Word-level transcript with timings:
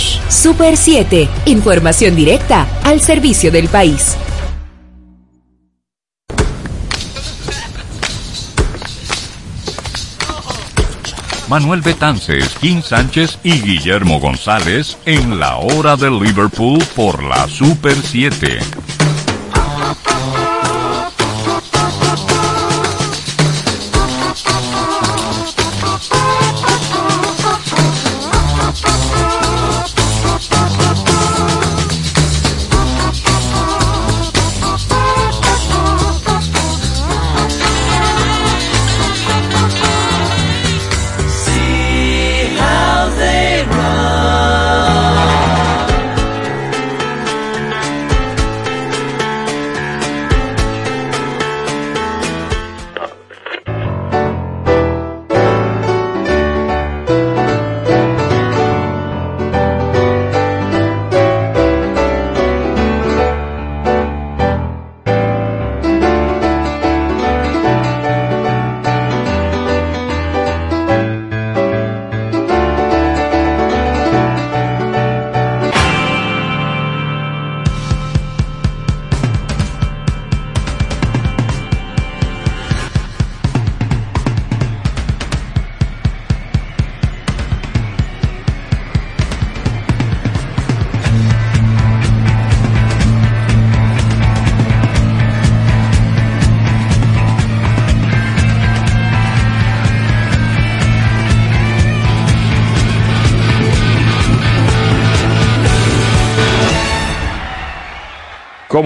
Super 0.00 0.76
7, 0.76 1.28
información 1.46 2.16
directa 2.16 2.66
al 2.84 3.00
servicio 3.00 3.50
del 3.50 3.68
país. 3.68 4.16
Manuel 11.48 11.82
Betances, 11.82 12.48
Kim 12.60 12.80
Sánchez 12.80 13.38
y 13.42 13.60
Guillermo 13.60 14.18
González 14.20 14.96
en 15.04 15.38
la 15.38 15.56
hora 15.58 15.96
de 15.96 16.10
Liverpool 16.10 16.82
por 16.96 17.22
la 17.22 17.46
Super 17.46 17.94
7. 17.94 18.58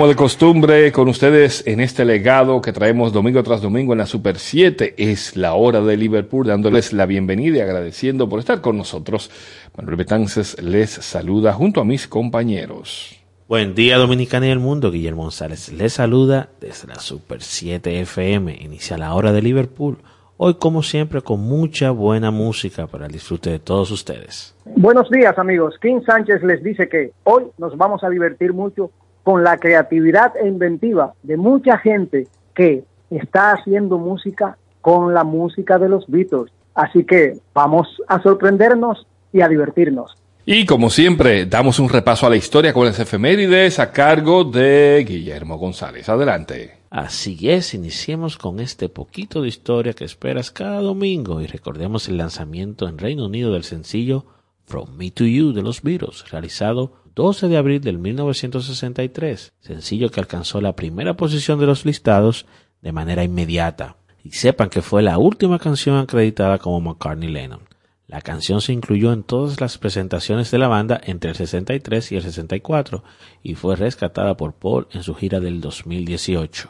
Como 0.06 0.12
de 0.12 0.18
costumbre, 0.18 0.92
con 0.92 1.08
ustedes 1.08 1.66
en 1.66 1.80
este 1.80 2.04
legado 2.04 2.60
que 2.62 2.72
traemos 2.72 3.12
domingo 3.12 3.42
tras 3.42 3.60
domingo 3.60 3.92
en 3.92 3.98
la 3.98 4.06
Super 4.06 4.38
7, 4.38 4.94
es 4.98 5.36
la 5.36 5.54
hora 5.54 5.80
de 5.80 5.96
Liverpool, 5.96 6.46
dándoles 6.46 6.92
la 6.92 7.06
bienvenida 7.06 7.56
y 7.56 7.60
agradeciendo 7.60 8.28
por 8.28 8.38
estar 8.38 8.60
con 8.60 8.76
nosotros. 8.76 9.32
Manuel 9.76 9.96
Betances 9.96 10.62
les 10.62 10.90
saluda 10.90 11.52
junto 11.54 11.80
a 11.80 11.84
mis 11.84 12.06
compañeros. 12.06 13.20
Buen 13.48 13.74
día 13.74 13.98
Dominicana 13.98 14.46
y 14.46 14.50
el 14.50 14.60
mundo, 14.60 14.92
Guillermo 14.92 15.22
González 15.22 15.72
les 15.72 15.94
saluda 15.94 16.50
desde 16.60 16.86
la 16.86 17.00
Super 17.00 17.42
7 17.42 18.02
FM, 18.02 18.58
inicia 18.60 18.96
la 18.96 19.12
hora 19.12 19.32
de 19.32 19.42
Liverpool. 19.42 19.98
Hoy 20.36 20.54
como 20.54 20.84
siempre 20.84 21.20
con 21.20 21.40
mucha 21.40 21.90
buena 21.90 22.30
música 22.30 22.86
para 22.86 23.06
el 23.06 23.12
disfrute 23.12 23.50
de 23.50 23.58
todos 23.58 23.90
ustedes. 23.90 24.54
Buenos 24.66 25.10
días 25.10 25.36
amigos, 25.36 25.74
King 25.82 26.02
Sánchez 26.06 26.44
les 26.44 26.62
dice 26.62 26.88
que 26.88 27.10
hoy 27.24 27.46
nos 27.58 27.76
vamos 27.76 28.04
a 28.04 28.08
divertir 28.08 28.52
mucho 28.52 28.92
con 29.26 29.42
la 29.42 29.58
creatividad 29.58 30.34
e 30.40 30.46
inventiva 30.46 31.14
de 31.24 31.36
mucha 31.36 31.78
gente 31.78 32.28
que 32.54 32.84
está 33.10 33.50
haciendo 33.50 33.98
música 33.98 34.56
con 34.80 35.14
la 35.14 35.24
música 35.24 35.80
de 35.80 35.88
los 35.88 36.06
Beatles. 36.06 36.52
Así 36.76 37.02
que 37.02 37.36
vamos 37.52 37.88
a 38.06 38.22
sorprendernos 38.22 39.04
y 39.32 39.40
a 39.40 39.48
divertirnos. 39.48 40.16
Y 40.44 40.64
como 40.64 40.90
siempre, 40.90 41.44
damos 41.44 41.80
un 41.80 41.88
repaso 41.88 42.28
a 42.28 42.30
la 42.30 42.36
historia 42.36 42.72
con 42.72 42.86
las 42.86 43.00
efemérides 43.00 43.80
a 43.80 43.90
cargo 43.90 44.44
de 44.44 45.04
Guillermo 45.04 45.58
González. 45.58 46.08
Adelante. 46.08 46.74
Así 46.90 47.50
es, 47.50 47.74
iniciemos 47.74 48.38
con 48.38 48.60
este 48.60 48.88
poquito 48.88 49.42
de 49.42 49.48
historia 49.48 49.92
que 49.92 50.04
esperas 50.04 50.52
cada 50.52 50.80
domingo 50.80 51.40
y 51.40 51.48
recordemos 51.48 52.06
el 52.06 52.18
lanzamiento 52.18 52.86
en 52.86 52.96
Reino 52.96 53.26
Unido 53.26 53.54
del 53.54 53.64
sencillo 53.64 54.24
From 54.66 54.96
Me 54.96 55.10
to 55.10 55.24
You 55.24 55.52
de 55.52 55.62
los 55.62 55.82
Beatles, 55.82 56.30
realizado 56.30 57.05
12 57.16 57.48
de 57.48 57.56
abril 57.56 57.80
del 57.80 57.98
1963, 57.98 59.54
sencillo 59.60 60.10
que 60.10 60.20
alcanzó 60.20 60.60
la 60.60 60.76
primera 60.76 61.16
posición 61.16 61.58
de 61.58 61.64
los 61.64 61.86
listados 61.86 62.44
de 62.82 62.92
manera 62.92 63.24
inmediata. 63.24 63.96
Y 64.22 64.32
sepan 64.32 64.68
que 64.68 64.82
fue 64.82 65.02
la 65.02 65.16
última 65.16 65.58
canción 65.58 65.96
acreditada 65.96 66.58
como 66.58 66.78
McCartney 66.82 67.30
Lennon. 67.30 67.62
La 68.06 68.20
canción 68.20 68.60
se 68.60 68.74
incluyó 68.74 69.14
en 69.14 69.22
todas 69.22 69.62
las 69.62 69.78
presentaciones 69.78 70.50
de 70.50 70.58
la 70.58 70.68
banda 70.68 71.00
entre 71.02 71.30
el 71.30 71.36
63 71.36 72.12
y 72.12 72.16
el 72.16 72.22
64 72.22 73.02
y 73.42 73.54
fue 73.54 73.76
rescatada 73.76 74.36
por 74.36 74.52
Paul 74.52 74.86
en 74.92 75.02
su 75.02 75.14
gira 75.14 75.40
del 75.40 75.62
2018. 75.62 76.68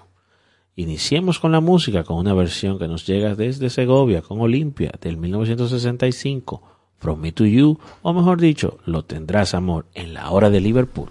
Iniciemos 0.76 1.40
con 1.40 1.50
la 1.50 1.60
música 1.60 2.04
con 2.04 2.18
una 2.18 2.34
versión 2.34 2.78
que 2.78 2.86
nos 2.86 3.04
llega 3.04 3.34
desde 3.34 3.68
Segovia 3.68 4.22
con 4.22 4.40
Olimpia 4.40 4.92
del 5.00 5.16
1965 5.16 6.75
From 6.98 7.20
Me 7.20 7.32
to 7.32 7.44
You, 7.44 7.78
o 8.02 8.12
mejor 8.12 8.40
dicho, 8.40 8.78
Lo 8.84 9.04
tendrás 9.04 9.54
amor 9.54 9.86
en 9.94 10.14
la 10.14 10.30
hora 10.30 10.50
de 10.50 10.60
Liverpool. 10.60 11.10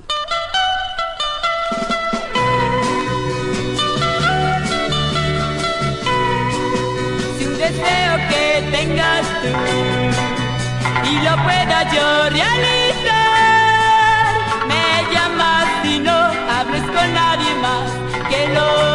Si 7.37 7.45
un 7.45 7.57
deseo 7.57 8.17
que 8.29 8.63
tengas 8.71 9.25
tú 9.41 9.47
y 11.09 11.15
lo 11.23 11.33
pueda 11.43 11.77
yo 11.93 12.29
realizar, 12.29 13.45
me 14.67 15.13
llamas 15.13 15.67
y 15.85 15.99
no 15.99 16.17
hables 16.51 16.83
con 16.83 17.13
nadie 17.13 17.55
más 17.61 17.91
que 18.29 18.53
lo 18.53 18.94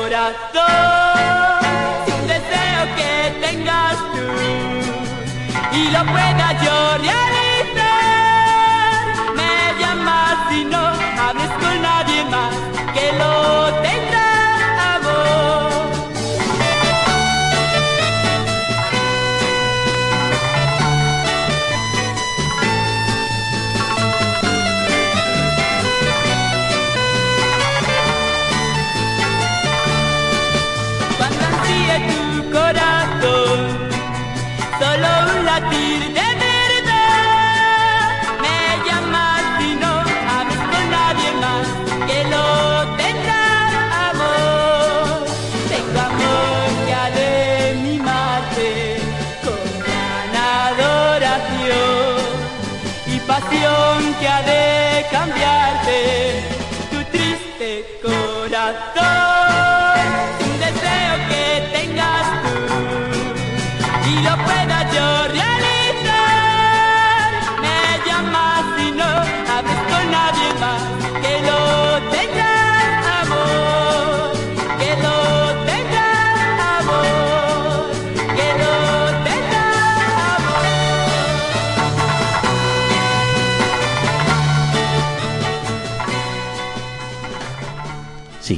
corazón. 0.00 1.60
Deseo 2.26 2.82
que 2.96 3.12
tengas 3.46 3.96
tú 4.12 5.76
y 5.76 5.90
lo 5.90 6.04
pueda 6.06 6.46
yo. 6.62 7.39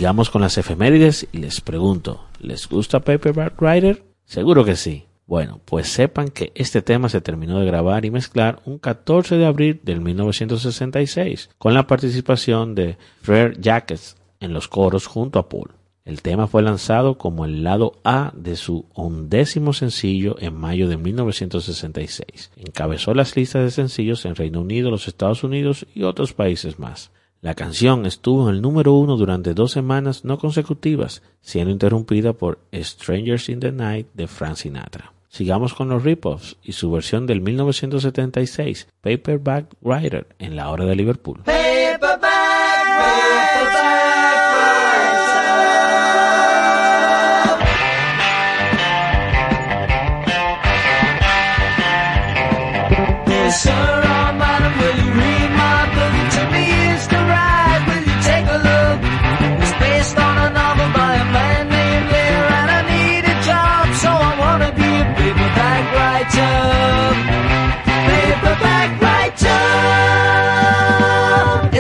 Sigamos 0.03 0.31
con 0.31 0.43
las 0.43 0.59
efemérides 0.59 1.29
y 1.31 1.39
les 1.39 1.61
pregunto, 1.61 2.25
¿les 2.41 2.69
gusta 2.69 2.99
Paperback 2.99 3.55
Writer? 3.63 4.03
Seguro 4.25 4.65
que 4.65 4.75
sí. 4.75 5.05
Bueno, 5.29 5.61
pues 5.65 5.87
sepan 5.87 6.31
que 6.31 6.51
este 6.57 6.83
tema 6.83 7.09
se 7.09 7.21
terminó 7.21 7.61
de 7.61 7.67
grabar 7.67 8.05
y 8.05 8.11
mezclar 8.11 8.61
un 8.65 8.81
14 8.81 9.37
de 9.37 9.47
abril 9.47 9.81
del 9.85 10.01
1966 10.01 11.51
con 11.57 11.75
la 11.75 11.87
participación 11.87 12.75
de 12.75 12.99
Frere 13.21 13.55
Jacques 13.61 14.17
en 14.41 14.53
los 14.53 14.67
coros 14.67 15.07
junto 15.07 15.39
a 15.39 15.49
Paul. 15.49 15.71
El 16.05 16.21
tema 16.21 16.49
fue 16.49 16.63
lanzado 16.63 17.17
como 17.17 17.45
el 17.45 17.63
lado 17.63 17.93
A 18.03 18.33
de 18.35 18.57
su 18.57 18.87
undécimo 18.97 19.73
sencillo 19.73 20.35
en 20.41 20.57
mayo 20.57 20.89
de 20.89 20.97
1966. 20.97 22.51
Encabezó 22.57 23.15
las 23.15 23.37
listas 23.37 23.63
de 23.63 23.71
sencillos 23.71 24.25
en 24.25 24.35
Reino 24.35 24.63
Unido, 24.63 24.91
los 24.91 25.07
Estados 25.07 25.45
Unidos 25.45 25.87
y 25.95 26.03
otros 26.03 26.33
países 26.33 26.81
más. 26.81 27.13
La 27.43 27.55
canción 27.55 28.07
estuvo 28.07 28.49
en 28.49 28.55
el 28.55 28.63
número 28.63 28.93
uno 28.93 29.17
durante 29.17 29.53
dos 29.53 29.73
semanas 29.73 30.25
no 30.25 30.39
consecutivas, 30.39 31.25
siendo 31.41 31.73
interrumpida 31.73 32.35
por 32.35 32.61
Strangers 32.73 33.49
in 33.49 33.59
the 33.59 33.73
Night 33.73 34.07
de 34.15 34.29
Frank 34.29 34.55
Sinatra. 34.55 35.13
Sigamos 35.29 35.75
con 35.75 35.89
los 35.89 36.05
rip-offs 36.05 36.57
y 36.63 36.71
su 36.71 36.93
versión 36.93 37.27
del 37.27 37.41
1976, 37.41 38.87
Paperback 39.01 39.75
Writer, 39.81 40.29
en 40.39 40.55
la 40.55 40.71
hora 40.71 40.85
de 40.85 40.95
Liverpool. 40.95 41.43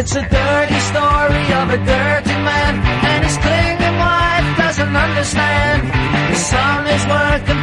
It's 0.02 0.16
a 0.16 0.20
dirty 0.20 0.80
story 0.90 1.44
of 1.62 1.70
a 1.70 1.78
dirty 1.78 2.36
man, 2.42 2.74
and 3.06 3.22
his 3.22 3.38
clinging 3.38 3.98
wife 4.02 4.58
doesn't 4.58 4.96
understand. 4.96 5.82
His 6.26 6.44
son 6.44 6.86
is 6.88 7.06
working 7.06 7.61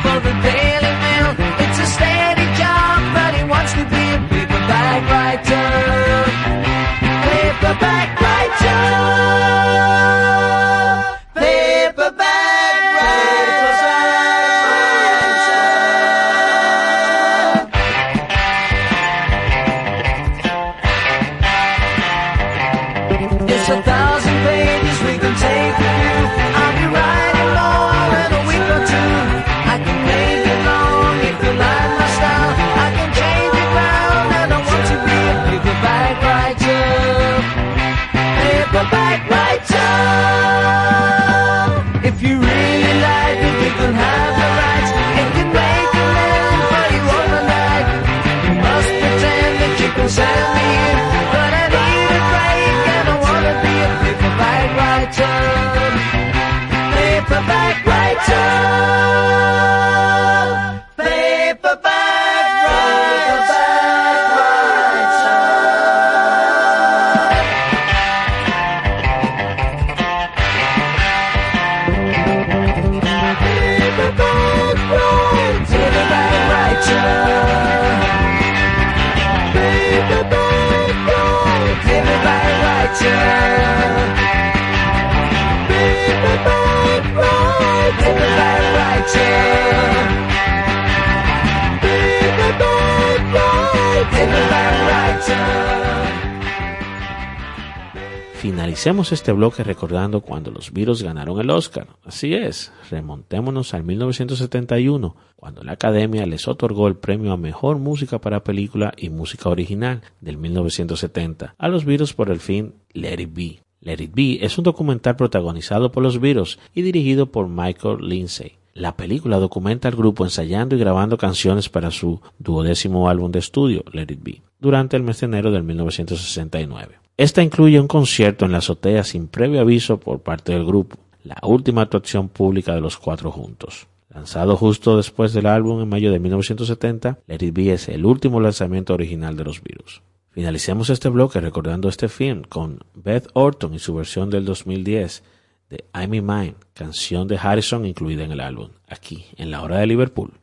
Finalicemos 98.39 99.12
este 99.12 99.34
bloque 99.34 99.65
recordando 99.65 100.22
cuando 100.22 100.50
los 100.50 100.72
Beatles 100.72 101.03
ganaron 101.03 101.41
el 101.41 101.50
Oscar. 101.50 101.88
Así 102.05 102.34
es, 102.34 102.72
remontémonos 102.89 103.74
al 103.74 103.84
1971, 103.84 105.15
cuando 105.36 105.63
la 105.63 105.74
Academia 105.74 106.25
les 106.25 106.48
otorgó 106.48 106.88
el 106.88 106.96
premio 106.96 107.34
a 107.34 107.38
Mejor 107.38 107.79
Música 107.79 108.19
para 108.19 108.46
Película 108.46 108.93
y 108.96 109.10
Música 109.10 109.50
Original 109.50 110.03
del 110.22 110.38
1970 110.38 111.55
a 111.58 111.67
los 111.67 111.84
Beatles 111.84 112.13
por 112.13 112.29
el 112.29 112.39
film 112.39 112.72
Let 112.93 113.19
It 113.19 113.34
Be. 113.34 113.60
Let 113.81 114.01
It 114.01 114.12
Be 114.13 114.38
es 114.41 114.58
un 114.58 114.63
documental 114.63 115.17
protagonizado 115.17 115.91
por 115.91 116.01
los 116.01 116.22
Beatles 116.22 116.60
y 116.74 116.81
dirigido 116.81 117.31
por 117.31 117.50
Michael 117.50 118.08
Lindsay. 118.08 118.59
La 118.79 118.95
película 118.95 119.39
documenta 119.39 119.89
al 119.89 119.98
grupo 119.98 120.24
ensayando 120.24 120.74
y 120.74 120.79
grabando 120.79 121.17
canciones 121.17 121.67
para 121.67 121.91
su 121.91 122.21
duodécimo 122.38 123.09
álbum 123.09 123.29
de 123.29 123.39
estudio, 123.39 123.83
Let 123.91 124.03
It 124.03 124.24
Be, 124.24 124.41
durante 124.57 124.95
el 124.95 125.03
mes 125.03 125.19
de 125.19 125.25
enero 125.25 125.51
del 125.51 125.63
1969. 125.63 126.98
Esta 127.17 127.43
incluye 127.43 127.77
un 127.77 127.89
concierto 127.89 128.45
en 128.45 128.53
la 128.53 128.59
azotea 128.59 129.03
sin 129.03 129.27
previo 129.27 129.59
aviso 129.59 130.00
por 130.00 130.21
parte 130.21 130.53
del 130.53 130.65
grupo, 130.65 130.95
la 131.25 131.36
última 131.43 131.81
actuación 131.81 132.29
pública 132.29 132.74
de 132.74 132.79
los 132.79 132.95
cuatro 132.95 133.33
juntos. 133.33 133.88
Lanzado 134.15 134.55
justo 134.55 134.95
después 134.95 135.33
del 135.33 135.48
álbum 135.48 135.81
en 135.81 135.89
mayo 135.89 136.09
de 136.13 136.19
1970, 136.19 137.19
Let 137.27 137.45
It 137.45 137.53
Be 137.53 137.74
es 137.74 137.89
el 137.89 138.05
último 138.05 138.39
lanzamiento 138.39 138.93
original 138.93 139.36
de 139.36 139.43
los 139.43 139.62
Beatles. 139.62 140.01
Finalicemos 140.31 140.89
este 140.89 141.09
bloque 141.09 141.41
recordando 141.41 141.89
este 141.89 142.07
film 142.07 142.43
con 142.48 142.79
Beth 142.93 143.27
Orton 143.33 143.74
y 143.74 143.79
su 143.79 143.93
versión 143.93 144.29
del 144.29 144.45
2010 144.45 145.21
de 145.69 145.85
I'm 145.93 146.13
in 146.13 146.25
Mine, 146.25 146.55
canción 146.73 147.27
de 147.27 147.38
Harrison 147.38 147.85
incluida 147.85 148.23
en 148.23 148.31
el 148.31 148.39
álbum, 148.39 148.69
aquí 148.88 149.25
en 149.38 149.51
la 149.51 149.61
hora 149.61 149.77
de 149.77 149.88
Liverpool. 149.88 150.38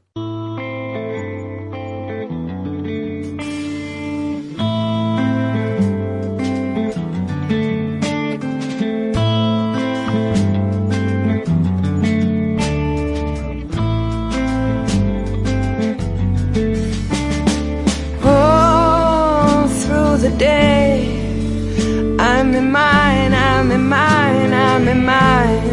in 24.97 25.05
mine 25.05 25.69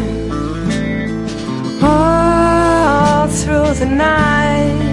All 1.82 3.28
through 3.28 3.72
the 3.82 3.86
night 3.86 4.84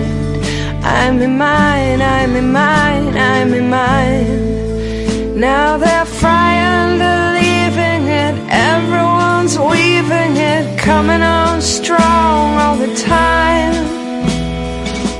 I'm 0.83 1.21
in 1.21 1.37
mine, 1.37 2.01
I'm 2.01 2.35
in 2.35 2.51
mine, 2.51 3.15
I'm 3.17 3.53
in 3.53 3.69
mine. 3.69 5.39
Now 5.39 5.77
they're 5.77 6.05
frying, 6.05 6.97
the 6.97 7.15
leaving 7.37 8.03
it 8.07 8.35
Everyone's 8.49 9.57
weaving 9.57 10.35
it 10.37 10.79
Coming 10.79 11.21
on 11.21 11.61
strong 11.61 12.57
all 12.63 12.77
the 12.77 12.93
time. 12.95 13.75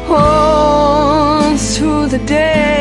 All 0.10 1.56
through 1.58 2.08
the 2.08 2.20
day. 2.26 2.81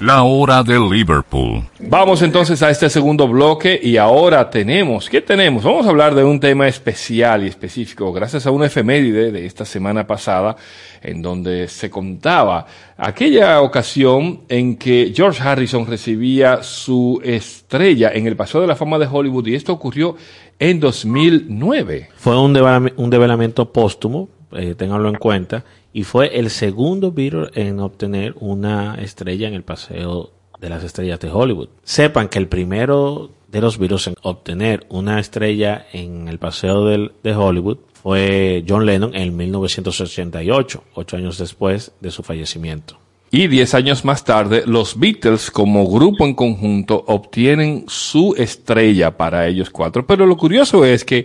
La 0.00 0.24
hora 0.24 0.64
de 0.64 0.80
Liverpool. 0.80 1.62
Vamos 1.78 2.22
entonces 2.22 2.60
a 2.64 2.70
este 2.70 2.90
segundo 2.90 3.28
bloque 3.28 3.78
y 3.80 3.98
ahora 3.98 4.50
tenemos, 4.50 5.08
¿qué 5.08 5.20
tenemos? 5.20 5.62
Vamos 5.62 5.86
a 5.86 5.90
hablar 5.90 6.16
de 6.16 6.24
un 6.24 6.40
tema 6.40 6.66
especial 6.66 7.44
y 7.44 7.48
específico, 7.48 8.12
gracias 8.12 8.44
a 8.46 8.50
una 8.50 8.66
efeméride 8.66 9.30
de 9.30 9.46
esta 9.46 9.64
semana 9.64 10.04
pasada, 10.04 10.56
en 11.02 11.22
donde 11.22 11.68
se 11.68 11.88
contaba 11.88 12.66
aquella 12.96 13.60
ocasión 13.62 14.40
en 14.48 14.76
que 14.76 15.12
George 15.14 15.40
Harrison 15.40 15.86
recibía 15.86 16.64
su 16.64 17.20
estrella 17.22 18.10
en 18.12 18.26
el 18.26 18.34
Paseo 18.34 18.60
de 18.60 18.66
la 18.66 18.74
Fama 18.76 18.98
de 18.98 19.06
Hollywood 19.10 19.46
y 19.46 19.54
esto 19.54 19.72
ocurrió 19.72 20.16
en 20.58 20.80
2009. 20.80 22.08
Fue 22.16 22.36
un, 22.40 22.52
develami- 22.52 22.92
un 22.96 23.08
develamiento 23.08 23.72
póstumo, 23.72 24.28
eh, 24.52 24.74
ténganlo 24.76 25.08
en 25.08 25.14
cuenta, 25.16 25.64
y 25.92 26.04
fue 26.04 26.38
el 26.38 26.50
segundo 26.50 27.12
Beatle 27.12 27.48
en 27.54 27.80
obtener 27.80 28.34
una 28.40 28.94
estrella 28.96 29.48
en 29.48 29.54
el 29.54 29.62
Paseo 29.62 30.30
de 30.60 30.68
las 30.68 30.84
Estrellas 30.84 31.20
de 31.20 31.30
Hollywood. 31.30 31.68
Sepan 31.84 32.28
que 32.28 32.38
el 32.38 32.48
primero 32.48 33.30
de 33.48 33.60
los 33.60 33.78
Beatles 33.78 34.06
en 34.06 34.14
obtener 34.22 34.86
una 34.88 35.20
estrella 35.20 35.86
en 35.92 36.28
el 36.28 36.38
Paseo 36.38 36.86
del- 36.86 37.12
de 37.22 37.34
Hollywood 37.34 37.78
fue 38.02 38.64
John 38.68 38.86
Lennon 38.86 39.14
en 39.14 39.36
1988, 39.36 40.82
ocho 40.94 41.16
años 41.16 41.38
después 41.38 41.92
de 42.00 42.10
su 42.10 42.22
fallecimiento. 42.22 42.96
Y 43.30 43.46
diez 43.48 43.74
años 43.74 44.04
más 44.04 44.24
tarde, 44.24 44.64
los 44.66 44.98
Beatles 44.98 45.50
como 45.50 45.88
grupo 45.90 46.26
en 46.26 46.34
conjunto 46.34 47.02
obtienen 47.06 47.84
su 47.88 48.34
estrella 48.36 49.16
para 49.16 49.46
ellos 49.46 49.70
cuatro. 49.70 50.06
Pero 50.06 50.26
lo 50.26 50.36
curioso 50.36 50.84
es 50.84 51.02
que 51.04 51.24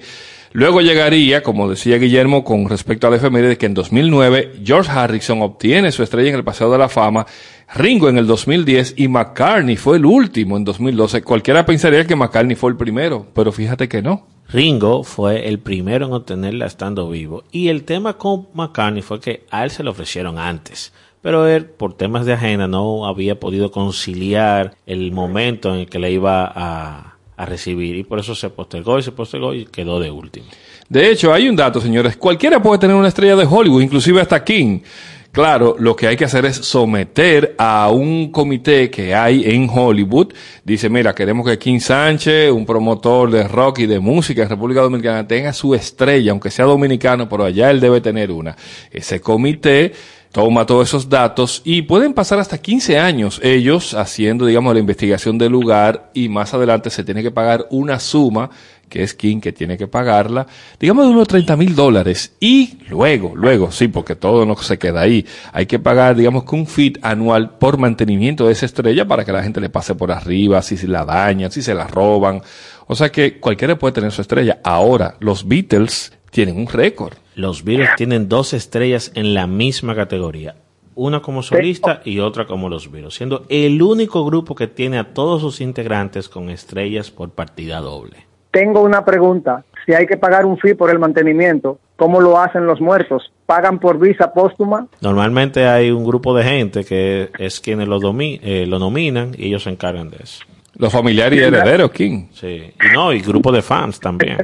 luego 0.58 0.82
llegaría, 0.82 1.44
como 1.44 1.70
decía 1.70 2.00
Guillermo 2.00 2.44
con 2.44 2.68
respecto 2.68 3.06
a 3.06 3.12
la 3.12 3.18
efeméride, 3.18 3.60
que 3.60 3.68
en 3.68 3.76
2009 3.76 4.54
George 4.66 4.90
Harrison 4.92 5.44
obtiene 5.44 5.92
su 5.92 6.02
estrella 6.02 6.30
en 6.30 6.36
el 6.36 6.44
Paseo 6.44 6.72
de 6.72 6.80
la 6.80 6.90
Fama, 6.90 7.28
Ringo 7.76 8.10
en 8.10 8.18
el 8.18 8.26
2010 8.26 8.96
y 8.98 9.08
McCartney 9.08 9.76
fue 9.76 9.98
el 9.98 10.06
último 10.08 10.58
en 10.58 10.64
2012. 10.64 11.22
Cualquiera 11.22 11.64
pensaría 11.64 12.08
que 12.08 12.16
McCartney 12.16 12.56
fue 12.56 12.72
el 12.72 12.76
primero, 12.76 13.28
pero 13.36 13.52
fíjate 13.52 13.88
que 13.88 14.02
no. 14.02 14.26
Ringo 14.50 15.04
fue 15.04 15.48
el 15.48 15.60
primero 15.60 16.08
en 16.08 16.14
obtenerla 16.14 16.66
estando 16.66 17.08
vivo. 17.08 17.44
Y 17.52 17.68
el 17.68 17.84
tema 17.84 18.18
con 18.18 18.48
McCartney 18.56 19.04
fue 19.04 19.20
que 19.20 19.46
a 19.52 19.64
él 19.64 19.70
se 19.70 19.84
lo 19.84 19.92
ofrecieron 19.92 20.40
antes. 20.40 20.92
Pero 21.22 21.48
él, 21.48 21.66
por 21.66 21.94
temas 21.94 22.26
de 22.26 22.34
agenda, 22.34 22.68
no 22.68 23.06
había 23.06 23.40
podido 23.40 23.70
conciliar 23.70 24.76
el 24.88 25.12
momento 25.12 25.72
en 25.72 25.82
el 25.82 25.90
que 25.90 26.00
le 26.00 26.12
iba 26.12 26.52
a, 26.56 27.17
a 27.38 27.46
recibir. 27.46 27.96
Y 27.96 28.04
por 28.04 28.20
eso 28.20 28.36
se 28.36 28.50
postergó 28.50 29.00
y 29.00 29.04
se 29.04 29.14
postergó 29.14 29.54
y 29.54 29.66
quedó 29.66 30.00
de 30.00 30.12
último. 30.12 30.48
De 30.90 31.10
hecho, 31.10 31.34
hay 31.34 31.48
un 31.48 31.56
dato, 31.56 31.80
señores. 31.80 32.18
Cualquiera 32.18 32.62
puede 32.62 32.80
tener 32.80 32.96
una 32.96 33.08
estrella 33.08 33.36
de 33.36 33.46
Hollywood, 33.46 33.82
inclusive 33.82 34.20
hasta 34.20 34.44
King. 34.44 34.80
Claro, 35.32 35.76
lo 35.78 35.96
que 35.96 36.08
hay 36.08 36.18
que 36.18 36.26
hacer 36.26 36.46
es 36.46 36.56
someter 36.56 37.54
a 37.60 37.92
un 37.92 38.32
comité 38.32 38.90
que 38.90 39.14
hay 39.14 39.44
en 39.46 39.70
Hollywood. 39.70 40.34
Dice, 40.64 40.90
mira, 40.90 41.14
queremos 41.14 41.46
que 41.46 41.60
King 41.60 41.80
Sánchez, 41.80 42.50
un 42.50 42.66
promotor 42.66 43.30
de 43.30 43.48
rock 43.48 43.80
y 43.80 43.86
de 43.86 44.00
música 44.00 44.42
en 44.42 44.50
República 44.50 44.82
Dominicana, 44.82 45.28
tenga 45.28 45.54
su 45.54 45.76
estrella, 45.76 46.32
aunque 46.32 46.50
sea 46.50 46.66
dominicano, 46.66 47.30
pero 47.30 47.44
allá 47.44 47.70
él 47.70 47.80
debe 47.80 48.02
tener 48.02 48.32
una. 48.32 48.56
Ese 48.90 49.22
comité 49.22 49.94
toma 50.32 50.66
todos 50.66 50.88
esos 50.88 51.10
datos 51.10 51.62
y 51.64 51.84
pueden 51.84 52.14
pasar 52.14 52.40
hasta 52.40 52.58
15 52.58 53.00
años 53.00 53.40
ellos 53.44 53.94
haciendo, 53.94 54.46
digamos, 54.46 54.74
la 54.74 54.80
investigación 54.80 55.38
del 55.38 55.52
lugar 55.52 56.12
y 56.14 56.30
más 56.30 56.54
adelante 56.54 56.90
se 56.90 57.04
tiene 57.04 57.24
que 57.24 57.32
pagar 57.32 57.68
una 57.70 58.00
suma 58.00 58.50
que 58.90 59.04
es 59.04 59.14
King 59.14 59.40
que 59.40 59.52
tiene 59.52 59.78
que 59.78 59.88
pagarla, 59.88 60.48
digamos 60.80 61.06
de 61.06 61.12
unos 61.12 61.28
30 61.28 61.56
mil 61.58 61.76
dólares. 61.76 62.36
Y 62.40 62.78
luego, 62.90 63.34
luego, 63.36 63.72
sí, 63.72 63.88
porque 63.88 64.16
todo 64.16 64.46
no 64.46 64.56
se 64.58 64.78
queda 64.78 65.02
ahí. 65.02 65.26
Hay 65.52 65.66
que 65.66 65.80
pagar, 65.80 66.16
digamos 66.16 66.46
que 66.46 66.56
un 66.56 66.68
fit 66.68 66.98
anual 67.02 67.58
por 67.58 67.78
mantenimiento 67.78 68.48
de 68.48 68.54
esa 68.54 68.66
estrella 68.66 69.08
para 69.08 69.26
que 69.26 69.32
la 69.32 69.44
gente 69.44 69.60
le 69.60 69.70
pase 69.70 69.96
por 69.96 70.12
arriba, 70.12 70.62
si 70.62 70.78
se 70.78 70.88
la 70.88 71.06
dañan, 71.06 71.52
si 71.52 71.62
se 71.62 71.74
la 71.74 71.88
roban. 71.88 72.42
O 72.88 72.96
sea 72.96 73.12
que 73.12 73.40
cualquiera 73.40 73.78
puede 73.78 73.94
tener 73.94 74.12
su 74.12 74.22
estrella. 74.22 74.60
Ahora, 74.64 75.16
los 75.20 75.48
Beatles 75.48 76.14
tienen 76.32 76.58
un 76.58 76.68
récord. 76.68 77.14
Los 77.38 77.64
Beatles 77.64 77.92
tienen 77.96 78.28
dos 78.28 78.54
estrellas 78.54 79.12
en 79.14 79.36
la 79.36 79.46
misma 79.46 79.94
categoría. 79.96 80.56
Una 80.96 81.22
como 81.22 81.44
solista 81.44 82.02
y 82.04 82.18
otra 82.18 82.48
como 82.48 82.68
los 82.68 82.92
Beatles, 82.92 83.14
siendo 83.14 83.46
el 83.50 83.80
único 83.80 84.26
grupo 84.26 84.56
que 84.56 84.66
tiene 84.66 84.98
a 84.98 85.14
todos 85.14 85.42
sus 85.42 85.62
integrantes 85.62 86.30
con 86.30 86.50
estrellas 86.50 87.12
por 87.12 87.30
partida 87.30 87.80
doble. 87.80 88.26
Tengo 88.50 88.82
una 88.82 89.06
pregunta. 89.06 89.64
Si 89.86 89.94
hay 89.94 90.08
que 90.08 90.18
pagar 90.18 90.48
un 90.48 90.58
fee 90.58 90.74
por 90.74 90.90
el 90.90 90.98
mantenimiento, 91.00 91.80
¿Cómo 91.98 92.22
lo 92.22 92.40
hacen 92.40 92.68
los 92.68 92.80
muertos? 92.80 93.32
¿Pagan 93.48 93.80
por 93.80 93.98
visa 94.00 94.32
póstuma? 94.32 94.86
Normalmente 95.02 95.66
hay 95.68 95.90
un 95.90 96.06
grupo 96.06 96.36
de 96.36 96.44
gente 96.44 96.84
que 96.86 97.32
es 97.40 97.60
quienes 97.60 97.88
lo, 97.88 98.00
domi- 98.00 98.40
eh, 98.44 98.68
lo 98.68 98.78
nominan 98.78 99.32
y 99.36 99.48
ellos 99.48 99.64
se 99.64 99.72
encargan 99.72 100.12
de 100.12 100.18
eso. 100.22 100.44
Los 100.78 100.92
familiares 100.94 101.40
y 101.40 101.44
herederos, 101.44 101.92
King. 101.92 102.28
Sí. 102.32 102.74
Y 102.82 102.94
no, 102.94 103.12
y 103.12 103.20
grupo 103.22 103.52
de 103.52 103.62
fans 103.62 104.00
también. 104.00 104.38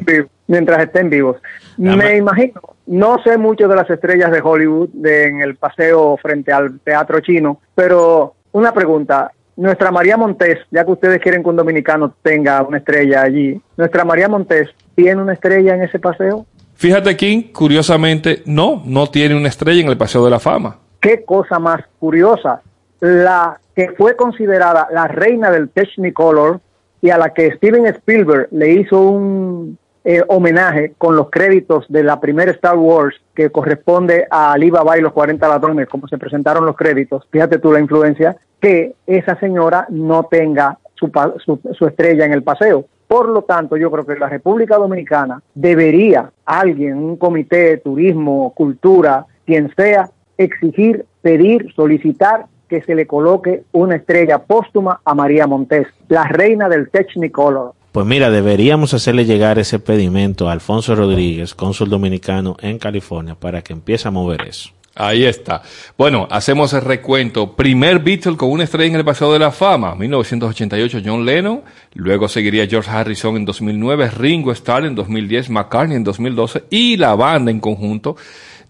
mientras 0.48 0.84
estén 0.84 1.10
vivos. 1.10 1.38
Dame- 1.78 2.04
Me 2.06 2.18
imagino, 2.18 2.60
no 2.88 3.18
sé 3.24 3.38
mucho 3.38 3.68
de 3.68 3.76
las 3.76 3.90
estrellas 3.90 4.32
de 4.32 4.42
Hollywood 4.42 4.90
de- 4.94 5.26
en 5.28 5.42
el 5.42 5.56
paseo 5.56 6.18
frente 6.22 6.52
al 6.52 6.80
teatro 6.80 7.20
chino, 7.22 7.60
pero 7.76 8.36
una 8.52 8.74
pregunta. 8.74 9.32
Nuestra 9.56 9.92
María 9.92 10.18
Montés, 10.18 10.58
ya 10.72 10.84
que 10.84 10.92
ustedes 10.92 11.20
quieren 11.22 11.44
que 11.44 11.50
un 11.50 11.56
dominicano 11.56 12.16
tenga 12.24 12.64
una 12.64 12.78
estrella 12.80 13.22
allí, 13.22 13.62
nuestra 13.78 14.04
María 14.04 14.28
Montés 14.28 14.70
tiene 14.96 15.22
una 15.22 15.34
estrella 15.34 15.76
en 15.76 15.84
ese 15.84 16.00
paseo. 16.00 16.48
Fíjate, 16.74 17.16
King, 17.16 17.44
curiosamente, 17.54 18.42
no, 18.48 18.82
no 18.86 19.08
tiene 19.08 19.36
una 19.36 19.48
estrella 19.50 19.82
en 19.82 19.90
el 19.90 19.98
Paseo 19.98 20.26
de 20.26 20.32
la 20.32 20.40
Fama. 20.40 20.78
Qué 21.00 21.24
cosa 21.24 21.60
más 21.60 21.82
curiosa. 22.00 22.62
La 23.04 23.60
que 23.76 23.90
fue 23.98 24.16
considerada 24.16 24.88
la 24.94 25.10
reina 25.10 25.52
del 25.52 25.68
Technicolor 25.68 26.62
y 27.02 27.10
a 27.10 27.18
la 27.18 27.34
que 27.34 27.52
Steven 27.52 27.86
Spielberg 27.88 28.48
le 28.52 28.70
hizo 28.72 28.98
un 28.98 29.78
eh, 30.06 30.24
homenaje 30.30 30.94
con 30.98 31.18
los 31.18 31.30
créditos 31.30 31.86
de 31.90 32.02
la 32.02 32.22
primera 32.22 32.52
Star 32.52 32.78
Wars 32.78 33.18
que 33.36 33.50
corresponde 33.50 34.26
a 34.30 34.54
Alibaba 34.54 34.98
y 34.98 35.02
los 35.02 35.12
40 35.12 35.46
ladrones, 35.50 35.90
como 35.90 36.08
se 36.08 36.18
presentaron 36.18 36.66
los 36.66 36.78
créditos. 36.78 37.28
Fíjate 37.30 37.60
tú 37.60 37.74
la 37.74 37.82
influencia, 37.82 38.38
que 38.62 38.96
esa 39.06 39.38
señora 39.38 39.86
no 39.90 40.24
tenga 40.32 40.78
su, 40.96 41.12
su, 41.44 41.60
su 41.74 41.86
estrella 41.86 42.24
en 42.24 42.32
el 42.32 42.44
paseo. 42.44 42.86
Por 43.10 43.28
lo 43.28 43.42
tanto, 43.42 43.76
yo 43.76 43.92
creo 43.92 44.06
que 44.06 44.16
la 44.16 44.30
República 44.30 44.78
Dominicana 44.78 45.44
debería, 45.54 46.32
alguien, 46.46 47.00
un 47.00 47.18
comité 47.18 47.58
de 47.66 47.78
turismo, 47.80 48.54
cultura, 48.56 49.26
quien 49.46 49.74
sea, 49.76 50.10
exigir, 50.38 51.06
pedir, 51.22 51.74
solicitar 51.76 52.46
que 52.74 52.82
se 52.82 52.96
le 52.96 53.06
coloque 53.06 53.66
una 53.72 53.98
estrella 53.98 54.40
póstuma 54.40 55.00
a 55.06 55.14
María 55.14 55.46
Montés, 55.46 55.86
la 56.10 56.24
reina 56.24 56.68
del 56.68 56.90
Technicolor. 56.90 57.74
Pues 57.92 58.08
mira, 58.08 58.32
deberíamos 58.32 58.96
hacerle 58.96 59.26
llegar 59.26 59.60
ese 59.60 59.78
pedimento 59.78 60.50
a 60.50 60.54
Alfonso 60.54 60.96
Rodríguez, 60.96 61.54
cónsul 61.54 61.92
dominicano 61.92 62.58
en 62.62 62.80
California, 62.80 63.36
para 63.36 63.62
que 63.62 63.74
empiece 63.74 64.08
a 64.08 64.12
mover 64.12 64.48
eso. 64.48 64.72
Ahí 64.96 65.24
está. 65.26 65.62
Bueno, 66.00 66.28
hacemos 66.32 66.74
el 66.74 66.82
recuento. 66.82 67.56
Primer 67.56 68.00
Beatle 68.00 68.38
con 68.38 68.50
una 68.50 68.64
estrella 68.64 68.90
en 68.90 68.96
el 68.96 69.06
Paseo 69.06 69.32
de 69.32 69.38
la 69.38 69.52
Fama, 69.52 69.94
1988 69.94 71.02
John 71.06 71.26
Lennon, 71.26 71.62
luego 71.94 72.28
seguiría 72.28 72.66
George 72.66 72.90
Harrison 72.90 73.36
en 73.36 73.46
2009, 73.46 74.10
Ringo 74.18 74.52
Starr 74.52 74.86
en 74.86 74.96
2010, 74.96 75.52
McCartney 75.52 75.98
en 75.98 76.04
2012 76.04 76.64
y 76.72 76.98
la 76.98 77.14
banda 77.14 77.52
en 77.52 77.60
conjunto 77.60 78.16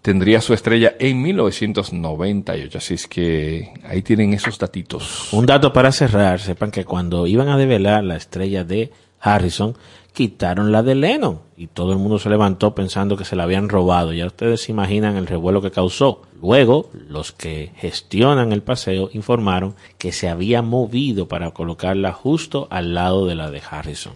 tendría 0.04 0.40
su 0.42 0.54
estrella 0.54 0.94
en 1.00 1.20
1998. 1.24 2.78
Así 2.78 2.94
es 2.94 3.08
que 3.08 3.74
ahí 3.88 4.04
tienen 4.04 4.34
esos 4.34 4.60
datitos. 4.60 5.34
Un 5.34 5.48
dato 5.48 5.74
para 5.74 5.92
cerrar, 5.92 6.40
sepan 6.40 6.70
que 6.70 6.86
cuando 6.86 7.26
iban 7.26 7.50
a 7.50 7.58
develar 7.58 8.04
la 8.04 8.16
estrella 8.18 8.64
de 8.64 8.92
Harrison, 9.20 9.76
quitaron 10.12 10.72
la 10.72 10.84
de 10.84 10.94
Lennon 10.94 11.40
y 11.58 11.68
todo 11.68 11.94
el 11.94 11.98
mundo 11.98 12.20
se 12.20 12.30
levantó 12.30 12.76
pensando 12.76 13.18
que 13.18 13.26
se 13.26 13.36
la 13.36 13.44
habían 13.44 13.70
robado. 13.70 14.14
Ya 14.14 14.28
ustedes 14.28 14.62
se 14.62 14.72
imaginan 14.72 15.16
el 15.16 15.26
revuelo 15.26 15.62
que 15.62 15.72
causó. 15.72 16.22
Luego, 16.42 16.92
los 17.08 17.32
que 17.32 17.72
gestionan 17.78 18.52
el 18.52 18.62
paseo 18.62 19.10
informaron 19.14 19.76
que 19.98 20.12
se 20.12 20.28
había 20.30 20.62
movido 20.62 21.28
para 21.28 21.52
colocarla 21.52 22.12
justo 22.12 22.68
al 22.70 22.94
lado 22.94 23.26
de 23.26 23.36
la 23.36 23.50
de 23.50 23.62
Harrison. 23.68 24.14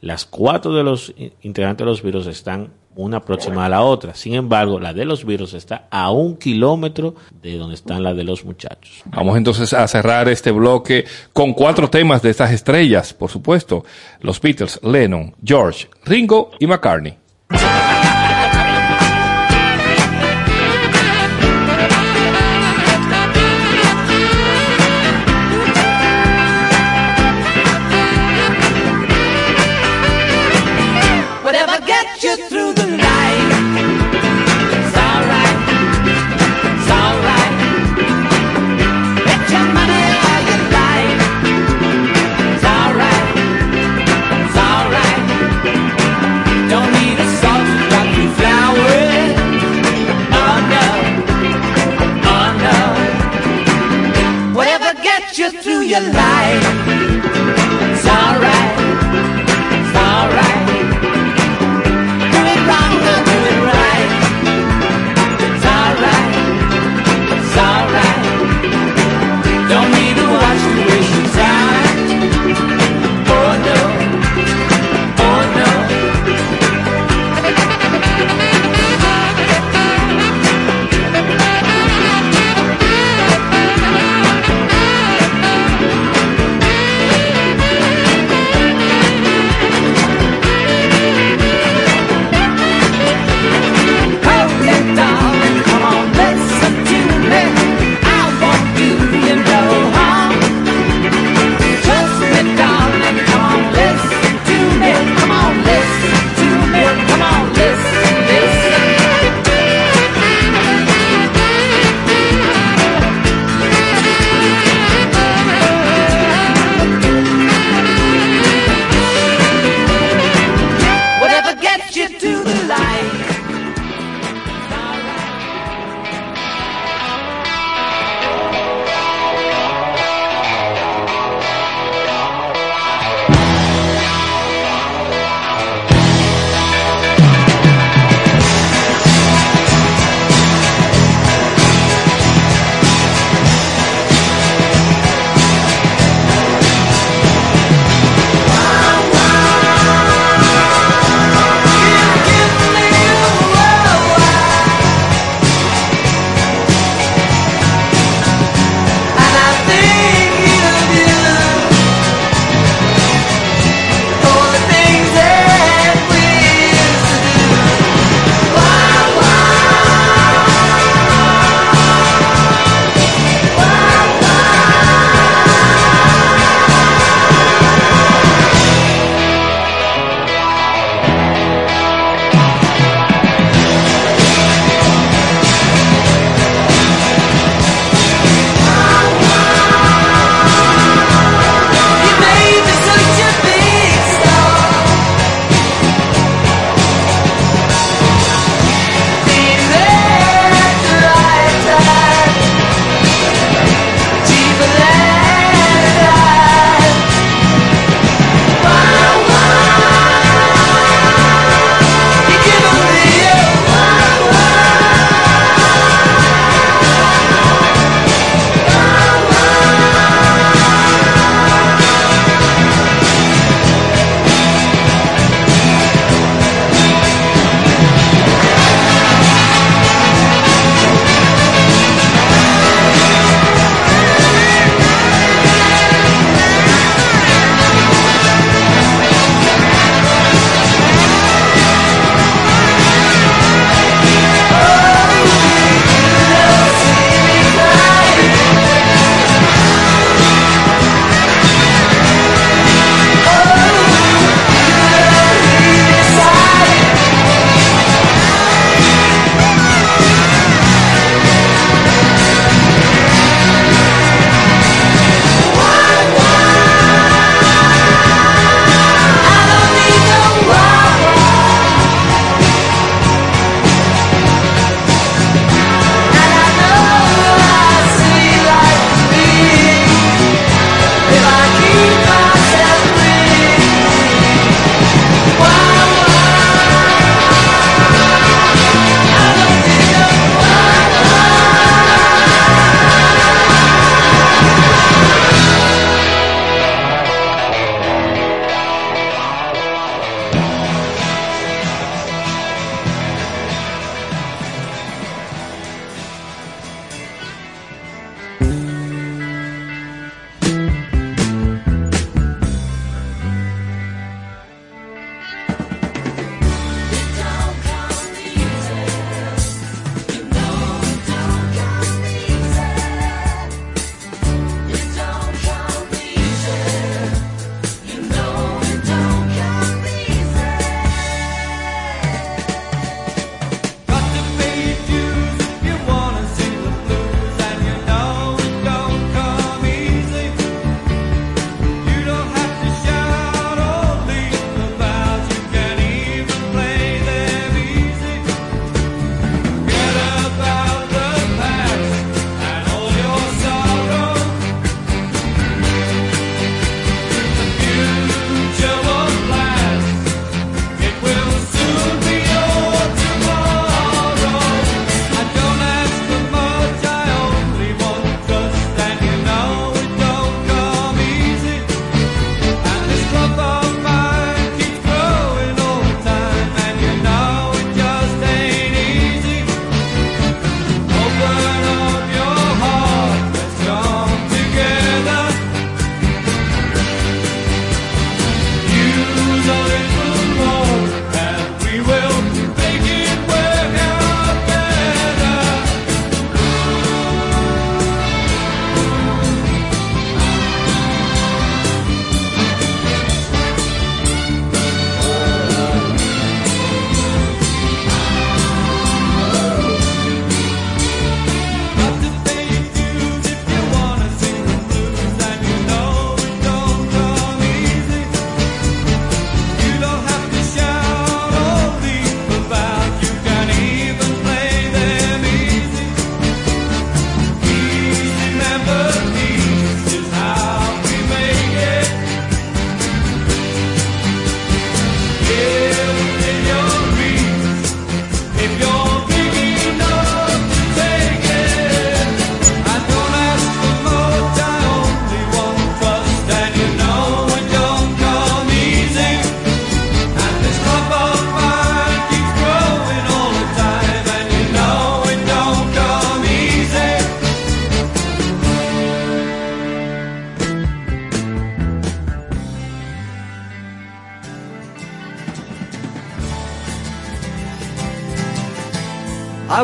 Las 0.00 0.24
cuatro 0.24 0.72
de 0.74 0.84
los 0.84 1.12
in- 1.16 1.32
integrantes 1.42 1.84
de 1.84 1.90
los 1.90 2.02
virus 2.02 2.26
están 2.26 2.70
una 2.96 3.20
próxima 3.20 3.64
a 3.64 3.68
la 3.68 3.82
otra. 3.82 4.14
Sin 4.14 4.34
embargo, 4.34 4.78
la 4.78 4.92
de 4.92 5.04
los 5.04 5.24
virus 5.24 5.54
está 5.54 5.86
a 5.90 6.10
un 6.10 6.36
kilómetro 6.36 7.14
de 7.42 7.56
donde 7.56 7.74
están 7.74 8.02
las 8.02 8.16
de 8.16 8.24
los 8.24 8.44
muchachos. 8.44 9.02
Vamos 9.06 9.36
entonces 9.36 9.72
a 9.72 9.86
cerrar 9.88 10.28
este 10.28 10.50
bloque 10.50 11.04
con 11.32 11.52
cuatro 11.54 11.90
temas 11.90 12.22
de 12.22 12.30
estas 12.30 12.52
estrellas, 12.52 13.12
por 13.12 13.30
supuesto. 13.30 13.84
Los 14.20 14.40
Beatles, 14.40 14.80
Lennon, 14.82 15.34
George, 15.44 15.88
Ringo 16.04 16.50
y 16.58 16.66
McCartney. 16.66 17.23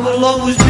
I 0.01 0.03
will 0.03 0.25
always 0.25 0.57
be 0.57 0.70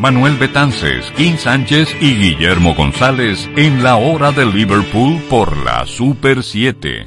Manuel 0.00 0.38
Betances, 0.38 1.12
Kim 1.14 1.36
Sánchez 1.36 1.94
y 2.00 2.14
Guillermo 2.14 2.74
González 2.74 3.50
en 3.56 3.82
la 3.82 3.96
hora 3.96 4.32
de 4.32 4.46
Liverpool 4.46 5.20
por 5.28 5.54
la 5.58 5.84
Super 5.84 6.42
7. 6.42 7.06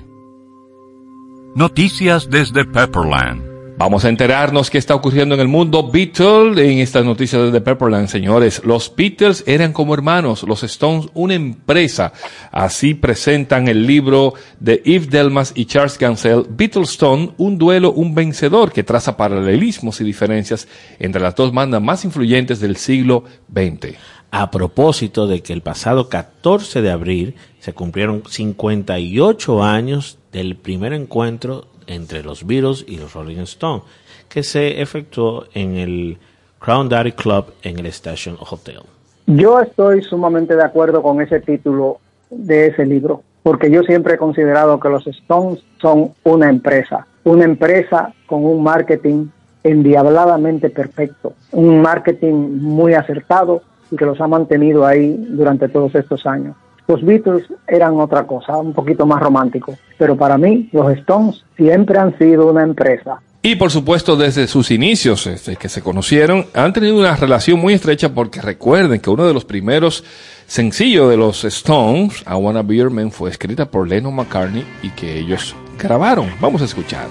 Noticias 1.56 2.29
desde 2.29 2.65
Pepperland. 2.65 3.53
Vamos 3.76 4.06
a 4.06 4.10
enterarnos 4.10 4.70
qué 4.70 4.78
está 4.78 4.94
ocurriendo 4.94 5.34
en 5.34 5.42
el 5.42 5.48
mundo 5.48 5.90
Beatles 5.90 6.58
en 6.58 6.78
estas 6.78 7.04
noticias 7.04 7.52
de 7.52 7.60
Pepperland, 7.60 8.08
señores. 8.08 8.62
Los 8.64 8.94
Beatles 8.96 9.44
eran 9.48 9.74
como 9.74 9.96
hermanos, 9.96 10.44
los 10.44 10.64
Stones 10.64 11.08
una 11.16 11.34
empresa. 11.34 12.14
Así 12.52 12.94
presentan 12.94 13.68
el 13.68 13.88
libro 13.88 14.36
de 14.60 14.82
Yves 14.86 15.10
Delmas 15.10 15.54
y 15.56 15.66
Charles 15.66 15.98
Gansell, 15.98 16.46
Beatlestone, 16.50 17.34
un 17.38 17.58
duelo, 17.58 17.92
un 17.92 18.14
vencedor 18.14 18.72
que 18.72 18.84
traza 18.84 19.18
paralelismos 19.18 20.00
y 20.00 20.04
diferencias 20.04 20.68
entre 21.00 21.22
las 21.22 21.36
dos 21.36 21.52
bandas 21.52 21.82
más 21.82 22.06
influyentes 22.06 22.60
del 22.60 22.78
siglo 22.78 23.24
XX. 23.52 23.98
a 24.36 24.50
propósito 24.50 25.28
de 25.28 25.44
que 25.44 25.54
el 25.54 25.62
pasado 25.62 26.10
14 26.10 26.82
de 26.82 26.90
abril 26.90 27.36
se 27.60 27.74
cumplieron 27.74 28.24
58 28.28 29.64
años 29.64 30.18
del 30.32 30.56
primer 30.58 30.92
encuentro 30.92 31.68
entre 31.88 32.24
los 32.24 32.46
Beatles 32.46 32.86
y 32.88 32.98
los 32.98 33.13
Rolling 33.13 33.39
Stones, 33.39 33.84
que 34.30 34.43
se 34.43 34.82
efectuó 34.82 35.46
en 35.54 35.76
el 35.78 36.17
Crown 36.60 36.89
Daddy 36.89 37.12
Club 37.12 37.54
en 37.62 37.80
el 37.80 37.88
Station 37.88 38.38
Hotel. 38.39 38.80
Yo 39.28 39.60
estoy 39.60 40.02
sumamente 40.02 40.56
de 40.56 40.63
acuerdo 40.63 41.02
con 41.02 41.22
ese 41.22 41.39
título 41.39 42.00
de 42.30 42.67
ese 42.67 42.86
libro, 42.86 43.22
porque 43.41 43.69
yo 43.69 43.84
siempre 43.84 44.15
he 44.15 44.17
considerado 44.17 44.80
que 44.80 44.89
los 44.89 45.06
Stones 45.08 45.63
son 45.82 46.13
una 46.24 46.50
empresa, 46.50 47.06
una 47.24 47.46
empresa 47.46 48.13
con 48.26 48.46
un 48.46 48.63
marketing 48.63 49.28
endiabladamente 49.63 50.69
perfecto, 50.69 51.34
un 51.52 51.82
marketing 51.82 52.34
muy 52.62 52.93
acertado 52.93 53.62
y 53.91 53.96
que 53.96 54.06
los 54.06 54.19
ha 54.19 54.28
mantenido 54.28 54.86
ahí 54.86 55.15
durante 55.30 55.69
todos 55.69 55.96
estos 55.96 56.26
años. 56.26 56.56
Los 56.88 57.04
Beatles 57.04 57.46
eran 57.67 58.00
otra 58.00 58.24
cosa, 58.26 58.58
un 58.58 58.74
poquito 58.74 59.06
más 59.06 59.22
romántico. 59.22 59.76
Pero 59.98 60.17
para 60.17 60.38
mí, 60.38 60.69
los 60.72 60.91
Stones 60.98 61.43
siempre 61.56 61.98
han 61.98 62.17
sido 62.17 62.52
una 62.52 62.63
empresa. 62.63 63.22
Y 63.46 63.56
por 63.56 63.72
supuesto, 63.72 64.15
desde 64.15 64.48
sus 64.48 64.72
inicios, 64.72 65.26
desde 65.26 65.58
que 65.58 65.67
se 65.67 65.82
conocieron, 65.82 66.46
han 66.54 66.72
tenido 66.72 66.98
una 66.98 67.15
relación 67.17 67.60
muy 67.60 67.74
estrecha 67.74 68.13
porque 68.13 68.41
recuerden 68.41 69.02
que 69.02 69.10
uno 69.10 69.28
de 69.28 69.34
los 69.34 69.43
primeros 69.43 70.06
sencillos 70.48 71.10
de 71.10 71.17
los 71.17 71.43
Stones, 71.43 72.24
I 72.26 72.36
Wanna 72.36 72.62
Be 72.62 72.78
Your 72.78 72.89
Man, 72.89 73.12
fue 73.12 73.30
escrita 73.30 73.65
por 73.69 73.88
Lennon 73.88 74.15
McCartney 74.15 74.65
y 74.82 74.91
que 74.91 75.19
ellos 75.19 75.56
grabaron. 75.78 76.30
Vamos 76.39 76.62
a 76.62 76.65
escuchar. 76.65 77.08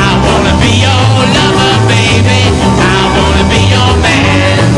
I 0.00 0.20
wanna 0.24 0.58
be 3.48 3.60
your 3.70 3.96
man. 4.02 4.77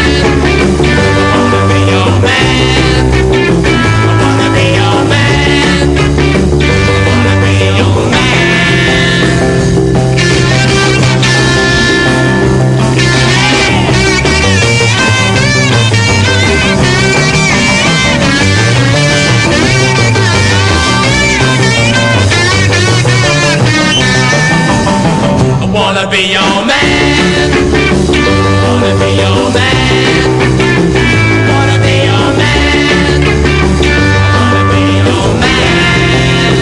wanna 25.93 26.09
be 26.09 26.31
your 26.31 26.65
man. 26.65 27.51
Wanna 28.63 28.93
be 28.95 29.09
your 29.21 29.51
man. 29.51 29.75
Wanna 31.51 31.77
be 31.85 31.95
your 32.07 32.27
man. 32.39 33.19
Wanna 34.37 34.63
be 34.71 34.81
your 34.99 35.27
man. 35.43 36.53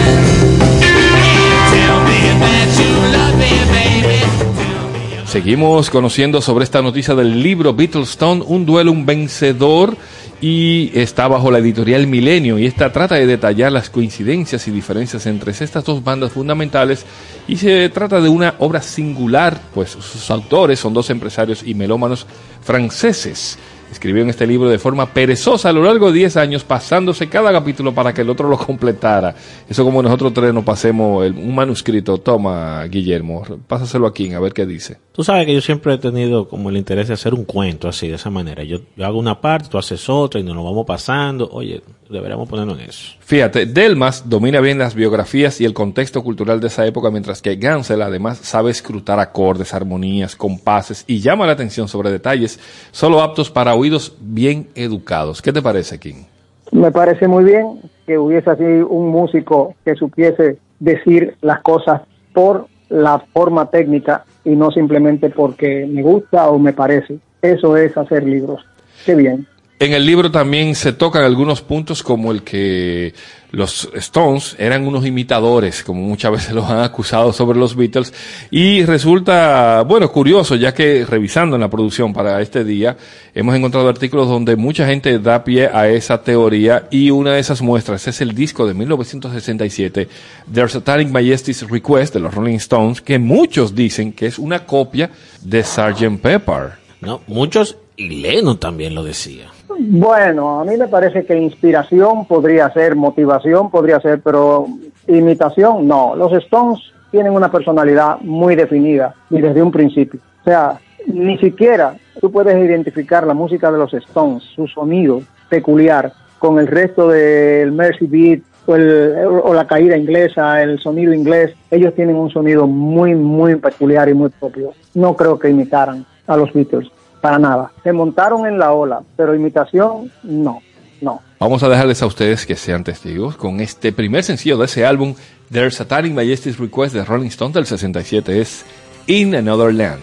Tell 1.74 2.00
me 2.10 2.20
that 2.42 2.70
you 2.80 2.92
love 3.16 3.36
me, 3.38 3.54
baby. 3.76 4.20
Tell 4.58 4.86
me 4.94 5.28
Seguimos 5.28 5.92
conociendo 5.92 6.42
sobre 6.42 6.64
esta 6.64 6.82
noticia 6.82 7.14
del 7.14 7.44
libro 7.44 7.74
Beatlestone, 7.74 8.44
un 8.48 8.66
duelo, 8.66 8.92
un 8.92 9.06
vencedor, 9.06 9.96
y 10.42 10.92
está 10.94 11.28
bajo 11.28 11.52
la 11.52 11.60
editorial 11.60 12.08
Milenio, 12.08 12.58
y 12.58 12.66
esta 12.66 12.92
trata 12.92 13.16
de 13.16 13.26
detallar 13.26 13.72
las 13.72 13.90
coincidencias 13.90 14.68
y 14.68 14.72
diferencias 14.72 15.26
entre 15.26 15.52
estas 15.52 15.84
dos 15.84 16.04
bandas 16.04 16.32
fundamentales, 16.32 17.06
y 17.48 17.58
se 17.58 17.90
trata 17.90 18.22
de 18.22 18.30
una 18.30 18.56
obra 18.60 18.82
singular, 18.82 19.60
pues 19.74 19.90
sus 19.92 20.32
autores 20.32 20.80
son 20.80 20.94
dos 20.94 21.10
empresarios 21.10 21.62
y 21.66 21.74
melómanos 21.74 22.26
franceses. 22.62 23.58
Escribieron 23.92 24.30
este 24.30 24.46
libro 24.46 24.70
de 24.70 24.78
forma 24.80 25.08
perezosa 25.08 25.70
a 25.70 25.74
lo 25.74 25.84
largo 25.84 26.08
de 26.12 26.20
10 26.20 26.38
años, 26.38 26.64
pasándose 26.64 27.28
cada 27.28 27.52
capítulo 27.52 27.94
para 27.94 28.14
que 28.14 28.22
el 28.22 28.30
otro 28.30 28.48
lo 28.48 28.58
completara. 28.58 29.34
Eso 29.68 29.84
como 29.84 30.02
nosotros 30.04 30.34
tres 30.34 30.54
nos 30.54 30.64
pasemos 30.64 31.26
el- 31.26 31.34
un 31.34 31.56
manuscrito. 31.56 32.18
Toma, 32.20 32.84
Guillermo, 32.86 33.44
pásaselo 33.68 34.08
aquí, 34.08 34.32
a 34.34 34.40
ver 34.40 34.54
qué 34.54 34.66
dice. 34.66 34.98
Tú 35.12 35.24
sabes 35.24 35.46
que 35.48 35.54
yo 35.54 35.62
siempre 35.62 35.94
he 35.94 35.98
tenido 35.98 36.48
como 36.48 36.70
el 36.70 36.78
interés 36.78 37.08
de 37.10 37.14
hacer 37.16 37.34
un 37.34 37.44
cuento 37.46 37.90
así, 37.90 38.08
de 38.08 38.16
esa 38.16 38.30
manera. 38.30 38.64
Yo, 38.64 38.80
yo 38.96 39.06
hago 39.06 39.20
una 39.20 39.42
parte, 39.42 39.68
tú 39.70 39.78
haces 39.78 40.08
otra 40.08 40.40
y 40.40 40.44
nos 40.44 40.56
lo 40.56 40.64
vamos 40.64 40.86
pasando. 40.86 41.50
Oye, 41.52 41.82
deberíamos 42.10 42.48
ponernos 42.48 42.80
en 42.80 42.90
eso. 42.90 43.16
Fíjate, 43.20 43.66
Delmas 43.66 44.30
domina 44.30 44.62
bien 44.62 44.80
las 44.80 44.96
biografías 44.96 45.60
y 45.62 45.66
el 45.66 45.74
contexto 45.74 46.24
cultural 46.24 46.60
de 46.62 46.68
esa 46.68 46.86
época, 46.86 47.12
mientras 47.12 47.42
que 47.42 47.56
Gansel 47.58 48.02
además 48.02 48.38
sabe 48.42 48.72
escrutar 48.72 49.20
acordes, 49.20 49.74
armonías, 49.74 50.36
compases 50.36 51.04
y 51.06 51.20
llama 51.20 51.46
la 51.46 51.52
atención 51.54 51.88
sobre 51.88 52.12
detalles 52.12 52.60
solo 52.92 53.22
aptos 53.22 53.50
para 53.52 53.76
oídos 53.80 54.16
bien 54.20 54.68
educados. 54.76 55.42
¿Qué 55.42 55.54
te 55.54 55.62
parece, 55.62 56.00
King? 56.00 56.24
Me 56.72 56.92
parece 56.92 57.28
muy 57.28 57.44
bien 57.44 57.82
que 58.06 58.18
hubiese 58.18 58.50
así 58.50 58.64
un 58.64 59.10
músico 59.10 59.76
que 59.84 59.96
supiese 59.96 60.58
decir 60.80 61.36
las 61.42 61.62
cosas 61.62 62.02
por 62.34 62.68
la 62.90 63.20
forma 63.34 63.70
técnica 63.70 64.26
y 64.44 64.52
no 64.52 64.72
simplemente 64.72 65.30
porque 65.30 65.88
me 65.90 66.02
gusta 66.02 66.50
o 66.50 66.60
me 66.60 66.74
parece. 66.74 67.20
Eso 67.42 67.78
es 67.78 67.96
hacer 67.98 68.24
libros. 68.24 68.66
Qué 69.06 69.16
bien. 69.16 69.48
En 69.82 69.94
el 69.94 70.06
libro 70.06 70.30
también 70.30 70.76
se 70.76 70.92
tocan 70.92 71.24
algunos 71.24 71.62
puntos 71.62 72.04
como 72.04 72.34
el 72.34 72.44
que 72.44 73.14
los 73.52 73.90
Stones 73.94 74.58
eran 74.60 74.86
unos 74.86 75.06
imitadores, 75.06 75.86
como 75.86 76.02
muchas 76.02 76.34
veces 76.34 76.52
los 76.52 76.66
han 76.66 76.80
acusado 76.80 77.32
sobre 77.32 77.58
los 77.58 77.78
Beatles, 77.78 78.14
y 78.52 78.84
resulta, 78.84 79.84
bueno, 79.84 80.12
curioso, 80.12 80.58
ya 80.58 80.74
que 80.74 81.06
revisando 81.06 81.56
en 81.56 81.62
la 81.62 81.70
producción 81.70 82.12
para 82.12 82.42
este 82.42 82.66
día, 82.66 82.98
hemos 83.34 83.56
encontrado 83.56 83.88
artículos 83.88 84.28
donde 84.28 84.58
mucha 84.58 84.86
gente 84.86 85.18
da 85.18 85.46
pie 85.46 85.70
a 85.72 85.88
esa 85.88 86.22
teoría, 86.22 86.90
y 86.92 87.10
una 87.10 87.36
de 87.36 87.40
esas 87.40 87.62
muestras 87.62 88.06
es 88.06 88.20
el 88.20 88.36
disco 88.36 88.68
de 88.68 88.74
1967, 88.74 90.10
Their 90.54 90.70
Satanic 90.70 91.08
Majesty's 91.08 91.66
Request 91.70 92.16
de 92.16 92.20
los 92.20 92.34
Rolling 92.34 92.58
Stones, 92.58 93.00
que 93.00 93.18
muchos 93.18 93.74
dicen 93.74 94.12
que 94.12 94.26
es 94.26 94.40
una 94.40 94.66
copia 94.66 95.10
de 95.42 95.64
Sgt. 95.64 96.20
Pepper. 96.22 96.74
¿no? 97.00 97.22
Muchos, 97.28 97.78
y 97.96 98.22
Lennon 98.22 98.58
también 98.58 98.94
lo 98.94 99.04
decía. 99.04 99.54
Bueno, 99.78 100.60
a 100.62 100.66
mí 100.66 100.76
me 100.78 100.88
parece 100.88 101.26
que 101.26 101.38
inspiración 101.38 102.26
podría 102.26 102.70
ser, 102.72 102.96
motivación 102.96 103.70
podría 103.70 104.00
ser, 104.00 104.22
pero 104.22 104.66
imitación 105.08 105.88
no. 105.88 106.16
Los 106.16 106.34
Stones 106.34 106.80
tienen 107.12 107.34
una 107.34 107.52
personalidad 107.52 108.20
muy 108.22 108.56
definida 108.56 109.14
y 109.30 109.40
desde 109.42 109.62
un 109.62 109.72
principio. 109.72 110.20
O 110.42 110.44
sea, 110.44 110.80
ni 111.08 111.38
siquiera 111.38 111.96
tú 112.20 112.32
puedes 112.32 112.58
identificar 112.58 113.26
la 113.26 113.34
música 113.34 113.72
de 113.72 113.78
los 113.78 113.94
Stones, 113.94 114.44
su 114.56 114.68
sonido 114.68 115.22
peculiar, 115.50 116.12
con 116.40 116.60
el 116.60 116.68
resto 116.68 117.08
del 117.10 117.72
Mercy 117.72 118.06
Beat 118.08 118.42
o, 118.66 118.76
el- 118.76 119.16
o 119.44 119.54
la 119.54 119.66
caída 119.68 119.98
inglesa, 119.98 120.62
el 120.62 120.80
sonido 120.80 121.14
inglés. 121.14 121.54
Ellos 121.72 121.94
tienen 121.96 122.16
un 122.16 122.30
sonido 122.30 122.68
muy, 122.68 123.16
muy 123.16 123.56
peculiar 123.56 124.10
y 124.10 124.14
muy 124.14 124.30
propio. 124.30 124.72
No 124.94 125.16
creo 125.16 125.38
que 125.40 125.50
imitaran 125.50 126.06
a 126.28 126.38
los 126.38 126.54
Beatles, 126.54 126.90
para 127.20 127.40
nada. 127.40 127.72
Se 127.84 127.94
montaron 127.94 128.46
en 128.46 128.58
la 128.58 128.72
ola, 128.72 129.02
pero 129.16 129.36
imitación, 129.36 130.12
no, 130.24 130.62
no. 131.02 131.22
Vamos 131.40 131.64
a 131.64 131.70
dejarles 131.70 132.02
a 132.02 132.06
ustedes 132.06 132.46
que 132.46 132.56
sean 132.56 132.84
testigos 132.84 133.38
con 133.38 133.60
este 133.60 133.92
primer 133.92 134.24
sencillo 134.24 134.58
de 134.58 134.66
ese 134.66 134.86
álbum, 134.86 135.16
Their 135.52 135.72
Satanic 135.72 136.14
Majesty's 136.14 136.60
Request 136.60 136.94
de 136.94 137.06
Rolling 137.06 137.28
Stone 137.28 137.54
del 137.54 137.66
67, 137.66 138.42
es 138.42 138.66
In 139.08 139.36
Another 139.36 139.74
Land. 139.74 140.00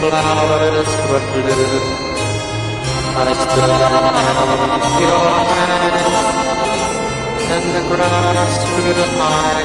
Flowers 0.00 0.92
were 1.08 1.26
blue. 1.32 2.06
I 3.16 3.32
stood 3.32 3.72
held 3.80 4.84
your 5.00 5.28
hand, 5.50 5.96
and 7.54 7.66
the 7.74 7.82
grass 7.88 8.54
grew 8.76 9.04
high, 9.16 9.64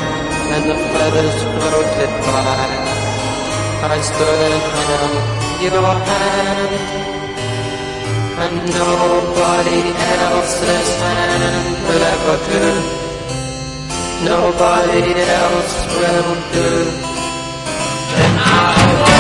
and 0.54 0.64
the 0.70 0.78
feathers 0.92 1.38
floated 1.52 2.14
by. 2.26 2.70
I 3.92 4.00
stood 4.10 4.64
held 4.78 5.16
your 5.68 5.90
hand, 6.08 6.74
and 8.44 8.56
nobody 8.80 9.82
else's 10.16 10.90
hand 11.04 11.76
will 11.88 12.06
ever 12.16 12.38
do. 12.50 12.66
Nobody 14.32 15.04
else 15.44 15.76
will 15.98 16.32
do. 16.56 16.70
And 18.24 18.36
I 18.40 19.11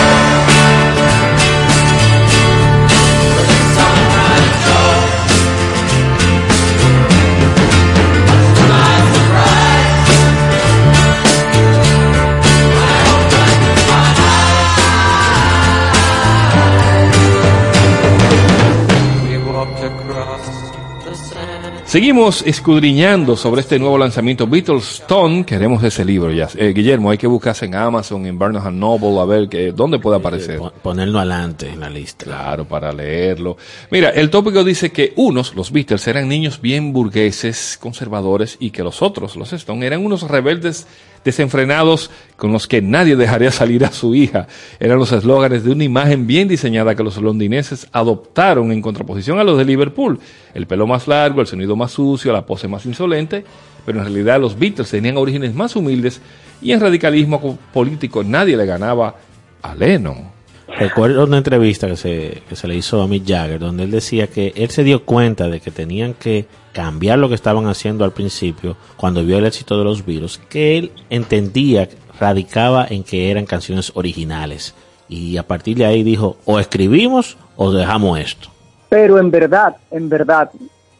Seguimos 21.92 22.42
escudriñando 22.48 23.36
sobre 23.36 23.60
este 23.60 23.78
nuevo 23.78 23.98
lanzamiento 23.98 24.48
Beatles 24.48 25.02
Stone. 25.02 25.44
Queremos 25.46 25.84
ese 25.84 26.06
libro 26.06 26.32
ya. 26.32 26.48
Eh, 26.56 26.72
Guillermo, 26.74 27.12
hay 27.12 27.18
que 27.18 27.28
buscarse 27.28 27.66
en 27.66 27.76
Amazon, 27.76 28.26
en 28.26 28.40
Barnes 28.40 28.64
Noble, 28.72 29.20
a 29.20 29.26
ver 29.26 29.50
que, 29.50 29.74
dónde 29.74 30.00
puede 30.00 30.16
aparecer. 30.16 30.58
Pon- 30.58 30.72
Ponerlo 30.82 31.20
adelante 31.20 31.68
en 31.68 31.82
la 31.82 31.90
lista. 31.90 32.24
Claro, 32.24 32.64
para 32.64 32.94
leerlo. 32.94 33.58
Mira, 33.90 34.10
el 34.12 34.30
tópico 34.30 34.64
dice 34.64 34.94
que 34.94 35.12
unos, 35.18 35.54
los 35.54 35.74
Beatles, 35.74 36.08
eran 36.08 36.30
niños 36.30 36.62
bien 36.62 36.94
burgueses, 36.94 37.78
conservadores, 37.78 38.56
y 38.62 38.72
que 38.72 38.84
los 38.84 39.02
otros, 39.02 39.36
los 39.36 39.52
Stone, 39.52 39.86
eran 39.86 40.06
unos 40.06 40.22
rebeldes 40.22 40.88
desenfrenados 41.24 42.10
con 42.36 42.52
los 42.52 42.68
que 42.68 42.82
nadie 42.82 43.16
dejaría 43.16 43.52
salir 43.52 43.86
a 43.86 43.92
su 43.92 44.16
hija. 44.16 44.48
Eran 44.80 44.98
los 44.98 45.12
eslóganes 45.12 45.64
de 45.64 45.72
una 45.72 45.84
imagen 45.84 46.26
bien 46.28 46.48
diseñada 46.48 46.96
que 46.96 47.04
los 47.04 47.18
londinenses 47.18 47.88
adoptaron 47.92 48.72
en 48.72 48.82
contraposición 48.82 49.40
a 49.40 49.44
los 49.44 49.58
de 49.58 49.66
Liverpool. 49.66 50.20
El 50.54 50.66
pelo 50.68 50.88
más 50.88 51.08
largo, 51.08 51.42
el 51.42 51.48
sonido 51.48 51.76
más 51.76 51.92
sucio, 51.92 52.34
la 52.34 52.46
pose 52.46 52.68
más 52.68 52.86
insolente, 52.86 53.44
pero 53.86 54.00
en 54.00 54.06
realidad 54.06 54.40
los 54.42 54.58
Beatles 54.58 54.90
tenían 54.90 55.18
orígenes 55.18 55.54
más 55.54 55.76
humildes 55.76 56.22
y 56.62 56.72
en 56.72 56.80
radicalismo 56.80 57.40
co- 57.42 57.58
político 57.74 58.24
nadie 58.24 58.58
le 58.58 58.66
ganaba 58.66 59.16
a 59.62 59.76
Lennon. 59.76 60.41
Recuerdo 60.82 61.26
una 61.26 61.38
entrevista 61.38 61.86
que 61.86 61.96
se, 61.96 62.42
que 62.50 62.56
se 62.56 62.68
le 62.68 62.74
hizo 62.74 63.04
a 63.04 63.08
Mick 63.08 63.24
Jagger, 63.28 63.60
donde 63.60 63.84
él 63.84 63.92
decía 63.92 64.26
que 64.26 64.52
él 64.56 64.72
se 64.72 64.84
dio 64.84 65.06
cuenta 65.06 65.48
de 65.48 65.60
que 65.60 65.70
tenían 65.70 66.16
que 66.16 66.48
cambiar 66.74 67.20
lo 67.20 67.30
que 67.30 67.36
estaban 67.36 67.68
haciendo 67.68 68.04
al 68.04 68.14
principio, 68.14 68.76
cuando 68.98 69.24
vio 69.24 69.38
el 69.38 69.46
éxito 69.46 69.78
de 69.78 69.84
los 69.84 70.04
virus, 70.04 70.40
que 70.50 70.80
él 70.80 70.92
entendía, 71.12 71.88
radicaba 72.20 72.88
en 72.90 73.04
que 73.04 73.30
eran 73.30 73.46
canciones 73.46 73.92
originales. 73.94 74.74
Y 75.08 75.38
a 75.38 75.46
partir 75.46 75.78
de 75.78 75.86
ahí 75.86 76.02
dijo, 76.02 76.38
o 76.46 76.60
escribimos 76.60 77.38
o 77.58 77.72
dejamos 77.72 78.20
esto. 78.20 78.50
Pero 78.90 79.20
en 79.20 79.30
verdad, 79.30 79.76
en 79.92 80.10
verdad, 80.10 80.50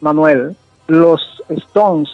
Manuel, 0.00 0.54
los 0.86 1.20
Stones 1.48 2.08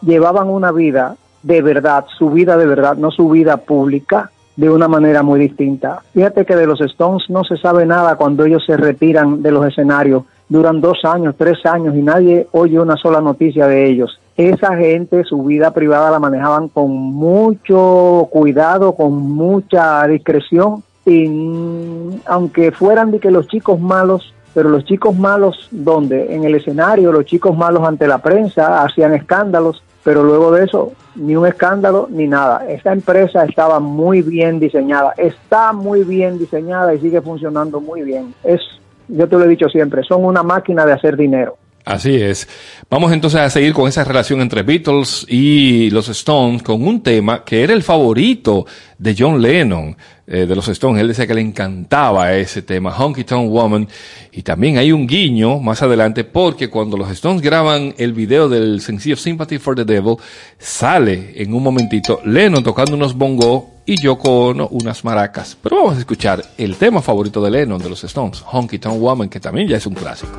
llevaban 0.00 0.48
una 0.48 0.72
vida 0.72 1.16
de 1.42 1.60
verdad, 1.60 2.06
su 2.16 2.30
vida 2.30 2.56
de 2.56 2.64
verdad, 2.64 2.96
no 2.96 3.10
su 3.10 3.28
vida 3.28 3.58
pública, 3.58 4.30
de 4.56 4.70
una 4.70 4.88
manera 4.88 5.22
muy 5.22 5.40
distinta. 5.40 6.02
Fíjate 6.12 6.44
que 6.44 6.56
de 6.56 6.66
los 6.66 6.80
Stones 6.80 7.24
no 7.28 7.44
se 7.44 7.56
sabe 7.56 7.86
nada 7.86 8.16
cuando 8.16 8.44
ellos 8.44 8.64
se 8.66 8.76
retiran 8.76 9.42
de 9.42 9.52
los 9.52 9.66
escenarios. 9.66 10.24
Duran 10.48 10.80
dos 10.80 11.04
años, 11.04 11.34
tres 11.38 11.64
años 11.64 11.94
y 11.96 12.02
nadie 12.02 12.46
oye 12.52 12.78
una 12.78 12.96
sola 12.96 13.20
noticia 13.20 13.66
de 13.66 13.88
ellos. 13.88 14.18
Esa 14.36 14.76
gente, 14.76 15.24
su 15.24 15.42
vida 15.44 15.72
privada 15.72 16.10
la 16.10 16.18
manejaban 16.18 16.68
con 16.68 16.90
mucho 16.90 18.28
cuidado, 18.30 18.92
con 18.94 19.12
mucha 19.14 20.06
discreción 20.06 20.82
y 21.04 21.28
mm, 21.28 22.20
aunque 22.26 22.72
fueran 22.72 23.10
de 23.10 23.18
que 23.18 23.30
los 23.30 23.48
chicos 23.48 23.80
malos, 23.80 24.32
pero 24.54 24.68
los 24.68 24.84
chicos 24.84 25.16
malos, 25.16 25.68
donde 25.70 26.34
En 26.34 26.44
el 26.44 26.54
escenario, 26.54 27.12
los 27.12 27.24
chicos 27.24 27.56
malos 27.56 27.86
ante 27.86 28.06
la 28.06 28.18
prensa 28.18 28.82
hacían 28.84 29.14
escándalos, 29.14 29.82
pero 30.04 30.22
luego 30.24 30.50
de 30.50 30.64
eso, 30.64 30.92
ni 31.14 31.36
un 31.36 31.46
escándalo 31.46 32.08
ni 32.10 32.26
nada. 32.26 32.66
Esta 32.68 32.92
empresa 32.92 33.44
estaba 33.44 33.80
muy 33.80 34.22
bien 34.22 34.58
diseñada, 34.58 35.14
está 35.16 35.72
muy 35.72 36.02
bien 36.02 36.38
diseñada 36.38 36.94
y 36.94 37.00
sigue 37.00 37.20
funcionando 37.20 37.80
muy 37.80 38.02
bien. 38.02 38.34
Es, 38.42 38.60
yo 39.08 39.28
te 39.28 39.36
lo 39.36 39.44
he 39.44 39.48
dicho 39.48 39.68
siempre, 39.68 40.02
son 40.02 40.24
una 40.24 40.42
máquina 40.42 40.84
de 40.84 40.92
hacer 40.92 41.16
dinero. 41.16 41.56
Así 41.84 42.14
es. 42.14 42.48
Vamos 42.88 43.12
entonces 43.12 43.40
a 43.40 43.50
seguir 43.50 43.72
con 43.72 43.88
esa 43.88 44.04
relación 44.04 44.40
entre 44.40 44.62
Beatles 44.62 45.26
y 45.28 45.90
los 45.90 46.08
Stones 46.08 46.62
con 46.62 46.86
un 46.86 47.02
tema 47.02 47.44
que 47.44 47.62
era 47.62 47.72
el 47.72 47.82
favorito 47.82 48.66
de 48.98 49.16
John 49.18 49.42
Lennon 49.42 49.96
eh, 50.28 50.46
de 50.46 50.54
los 50.54 50.68
Stones. 50.68 51.00
Él 51.00 51.08
decía 51.08 51.26
que 51.26 51.34
le 51.34 51.40
encantaba 51.40 52.34
ese 52.34 52.62
tema, 52.62 52.96
Honky 52.96 53.24
Tonk 53.24 53.50
Woman. 53.50 53.88
Y 54.30 54.42
también 54.42 54.78
hay 54.78 54.92
un 54.92 55.08
guiño 55.08 55.58
más 55.58 55.82
adelante 55.82 56.22
porque 56.22 56.70
cuando 56.70 56.96
los 56.96 57.10
Stones 57.10 57.42
graban 57.42 57.94
el 57.98 58.12
video 58.12 58.48
del 58.48 58.80
sencillo 58.80 59.16
Sympathy 59.16 59.58
for 59.58 59.74
the 59.74 59.84
Devil, 59.84 60.16
sale 60.58 61.32
en 61.34 61.52
un 61.52 61.64
momentito 61.64 62.20
Lennon 62.24 62.62
tocando 62.62 62.94
unos 62.94 63.14
bongos 63.14 63.64
y 63.84 64.00
Yoko 64.00 64.46
Ono 64.50 64.68
unas 64.68 65.04
maracas. 65.04 65.58
Pero 65.60 65.76
vamos 65.76 65.96
a 65.96 65.98
escuchar 65.98 66.44
el 66.56 66.76
tema 66.76 67.02
favorito 67.02 67.42
de 67.42 67.50
Lennon 67.50 67.82
de 67.82 67.90
los 67.90 68.04
Stones, 68.04 68.40
Honky 68.46 68.78
Tonk 68.78 69.00
Woman, 69.00 69.28
que 69.28 69.40
también 69.40 69.66
ya 69.66 69.78
es 69.78 69.86
un 69.86 69.94
clásico. 69.94 70.38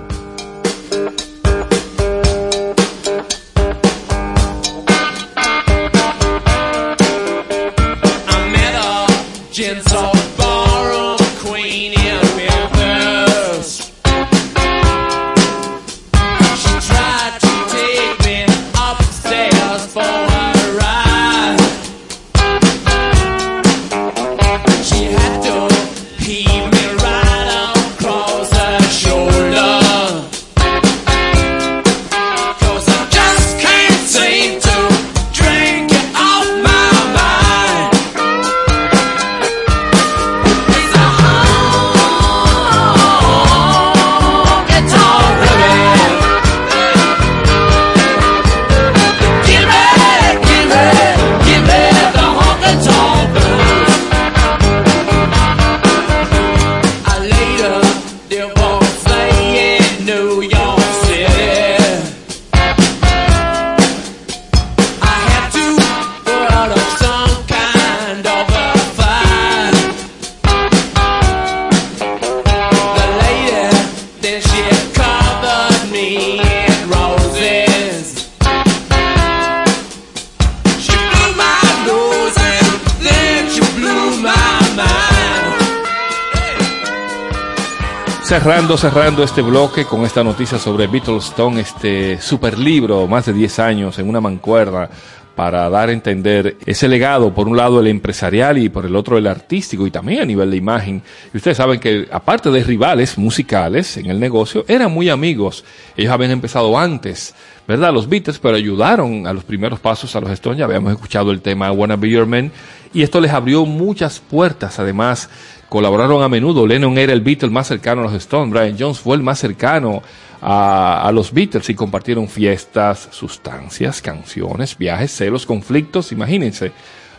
Cerrando, 88.44 88.76
cerrando 88.76 89.24
este 89.24 89.42
bloque 89.42 89.86
con 89.86 90.04
esta 90.04 90.22
noticia 90.22 90.60
sobre 90.60 90.88
Beatlestone, 90.88 91.62
este 91.62 92.20
super 92.20 92.60
libro, 92.60 93.08
más 93.08 93.26
de 93.26 93.32
10 93.32 93.60
años 93.60 94.00
en 94.00 94.10
una 94.10 94.20
mancuerna, 94.20 94.90
para 95.34 95.70
dar 95.70 95.88
a 95.88 95.94
entender 95.94 96.58
ese 96.66 96.90
legado, 96.90 97.34
por 97.34 97.48
un 97.48 97.56
lado 97.56 97.80
el 97.80 97.88
empresarial 97.88 98.58
y 98.58 98.68
por 98.68 98.86
el 98.86 98.98
otro 98.98 99.18
el 99.18 99.28
artístico 99.28 99.88
y 99.88 99.92
también 99.92 100.24
a 100.24 100.26
nivel 100.26 100.52
de 100.52 100.58
imagen. 100.58 101.02
Y 101.34 101.38
ustedes 101.38 101.56
saben 101.56 101.80
que 101.80 102.10
aparte 102.12 102.52
de 102.52 102.66
rivales 102.66 103.18
musicales 103.18 103.96
en 103.96 104.08
el 104.08 104.20
negocio, 104.20 104.66
eran 104.68 104.92
muy 104.92 105.10
amigos. 105.10 105.64
Ellos 105.96 106.12
habían 106.12 106.32
empezado 106.32 106.78
antes, 106.78 107.34
¿verdad? 107.66 107.94
Los 107.94 108.10
Beatles, 108.10 108.40
pero 108.40 108.58
ayudaron 108.58 109.26
a 109.26 109.32
los 109.32 109.46
primeros 109.46 109.80
pasos 109.80 110.14
a 110.18 110.20
los 110.20 110.30
Stones. 110.32 110.60
Ya 110.60 110.66
habíamos 110.66 110.92
escuchado 110.92 111.32
el 111.32 111.40
tema 111.40 111.72
Wanna 111.72 111.96
Be 111.96 112.10
Your 112.10 112.26
Man 112.26 112.52
y 112.94 113.02
esto 113.02 113.20
les 113.20 113.32
abrió 113.32 113.66
muchas 113.66 114.20
puertas. 114.20 114.80
Además, 114.80 115.30
colaboraron 115.74 116.22
a 116.22 116.30
menudo. 116.30 116.68
Lennon 116.68 117.00
era 117.00 117.14
el 117.14 117.22
Beatle 117.22 117.50
más 117.50 117.66
cercano 117.66 118.02
a 118.02 118.04
los 118.04 118.14
Stones. 118.14 118.54
Brian 118.54 118.76
Jones 118.78 119.00
fue 119.00 119.16
el 119.16 119.24
más 119.24 119.40
cercano 119.40 120.04
a, 120.40 121.02
a 121.02 121.12
los 121.12 121.34
Beatles 121.34 121.68
y 121.68 121.74
compartieron 121.74 122.28
fiestas, 122.28 123.08
sustancias, 123.10 124.00
canciones, 124.00 124.78
viajes, 124.78 125.10
celos, 125.12 125.48
conflictos. 125.48 126.12
Imagínense. 126.12 126.74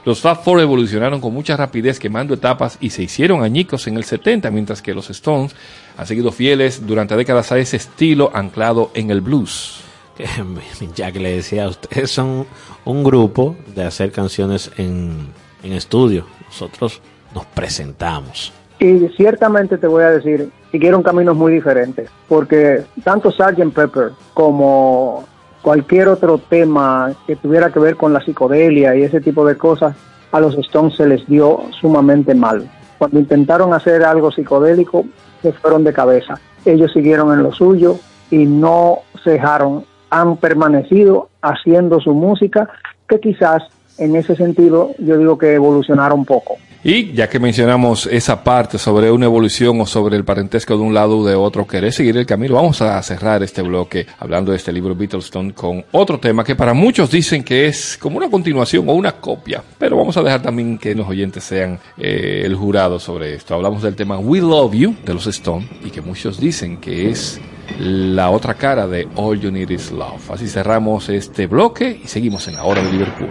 Los 0.04 0.20
Fab 0.20 0.44
Four 0.44 0.60
evolucionaron 0.60 1.20
con 1.20 1.34
mucha 1.34 1.56
rapidez, 1.56 1.98
quemando 1.98 2.34
etapas 2.34 2.78
y 2.80 2.90
se 2.90 3.02
hicieron 3.02 3.42
añicos 3.42 3.88
en 3.88 3.96
el 3.96 4.04
70, 4.04 4.48
mientras 4.52 4.82
que 4.82 4.94
los 4.94 5.10
Stones 5.10 5.56
han 5.96 6.06
seguido 6.06 6.30
fieles 6.30 6.86
durante 6.86 7.16
décadas 7.16 7.50
a 7.50 7.58
ese 7.58 7.78
estilo 7.78 8.30
anclado 8.32 8.92
en 8.94 9.10
el 9.10 9.20
blues. 9.20 9.80
que 10.16 11.10
le 11.20 11.34
decía, 11.34 11.66
ustedes 11.66 12.12
son 12.12 12.46
un 12.84 13.02
grupo 13.02 13.56
de 13.74 13.82
hacer 13.82 14.12
canciones 14.12 14.70
en, 14.76 15.26
en 15.64 15.72
estudio. 15.72 16.28
Nosotros 16.46 17.00
nos 17.34 17.46
presentamos. 17.46 18.52
Y 18.78 19.08
ciertamente 19.16 19.78
te 19.78 19.86
voy 19.86 20.02
a 20.02 20.10
decir, 20.10 20.50
siguieron 20.70 21.02
caminos 21.02 21.36
muy 21.36 21.52
diferentes, 21.52 22.10
porque 22.28 22.84
tanto 23.02 23.30
Sgt. 23.30 23.72
Pepper 23.74 24.12
como 24.34 25.24
cualquier 25.62 26.08
otro 26.08 26.38
tema 26.38 27.12
que 27.26 27.36
tuviera 27.36 27.70
que 27.70 27.78
ver 27.78 27.96
con 27.96 28.12
la 28.12 28.20
psicodelia 28.20 28.94
y 28.94 29.02
ese 29.02 29.20
tipo 29.20 29.46
de 29.46 29.56
cosas, 29.56 29.96
a 30.32 30.40
los 30.40 30.56
Stones 30.58 30.96
se 30.96 31.06
les 31.06 31.26
dio 31.26 31.62
sumamente 31.80 32.34
mal. 32.34 32.68
Cuando 32.98 33.18
intentaron 33.18 33.72
hacer 33.72 34.04
algo 34.04 34.32
psicodélico, 34.32 35.04
se 35.42 35.52
fueron 35.52 35.84
de 35.84 35.92
cabeza. 35.92 36.40
Ellos 36.64 36.92
siguieron 36.92 37.32
en 37.32 37.42
lo 37.42 37.52
suyo 37.52 37.98
y 38.30 38.44
no 38.44 38.98
se 39.22 39.30
dejaron 39.30 39.84
han 40.14 40.36
permanecido 40.36 41.28
haciendo 41.42 42.00
su 42.00 42.14
música, 42.14 42.68
que 43.08 43.18
quizás 43.18 43.64
en 43.98 44.14
ese 44.14 44.36
sentido 44.36 44.90
yo 44.98 45.18
digo 45.18 45.38
que 45.38 45.54
evolucionaron 45.54 46.24
poco. 46.24 46.56
Y 46.86 47.14
ya 47.14 47.30
que 47.30 47.38
mencionamos 47.38 48.04
esa 48.04 48.44
parte 48.44 48.76
sobre 48.76 49.10
una 49.10 49.24
evolución 49.24 49.80
o 49.80 49.86
sobre 49.86 50.18
el 50.18 50.24
parentesco 50.24 50.76
de 50.76 50.82
un 50.82 50.92
lado 50.92 51.16
u 51.16 51.24
de 51.24 51.34
otro, 51.34 51.66
querés 51.66 51.94
seguir 51.94 52.14
el 52.18 52.26
camino, 52.26 52.56
vamos 52.56 52.82
a 52.82 53.02
cerrar 53.02 53.42
este 53.42 53.62
bloque 53.62 54.06
hablando 54.18 54.50
de 54.50 54.58
este 54.58 54.70
libro 54.70 54.94
Beatlestone 54.94 55.54
con 55.54 55.82
otro 55.92 56.20
tema 56.20 56.44
que 56.44 56.54
para 56.54 56.74
muchos 56.74 57.10
dicen 57.10 57.42
que 57.42 57.64
es 57.68 57.96
como 57.96 58.18
una 58.18 58.28
continuación 58.28 58.86
o 58.86 58.92
una 58.92 59.12
copia, 59.12 59.64
pero 59.78 59.96
vamos 59.96 60.14
a 60.18 60.22
dejar 60.22 60.42
también 60.42 60.76
que 60.76 60.94
los 60.94 61.08
oyentes 61.08 61.44
sean 61.44 61.78
eh, 61.96 62.42
el 62.44 62.54
jurado 62.54 63.00
sobre 63.00 63.32
esto. 63.32 63.54
Hablamos 63.54 63.82
del 63.82 63.96
tema 63.96 64.18
We 64.18 64.40
Love 64.40 64.74
You 64.74 64.94
de 65.06 65.14
los 65.14 65.26
Stone 65.26 65.66
y 65.82 65.88
que 65.88 66.02
muchos 66.02 66.38
dicen 66.38 66.76
que 66.82 67.08
es 67.08 67.40
la 67.78 68.28
otra 68.28 68.52
cara 68.52 68.86
de 68.86 69.08
All 69.16 69.40
You 69.40 69.50
Need 69.50 69.70
Is 69.70 69.90
Love. 69.90 70.30
Así 70.32 70.48
cerramos 70.48 71.08
este 71.08 71.46
bloque 71.46 72.02
y 72.04 72.08
seguimos 72.08 72.46
en 72.46 72.56
la 72.56 72.64
hora 72.64 72.82
de 72.82 72.92
Liverpool. 72.92 73.30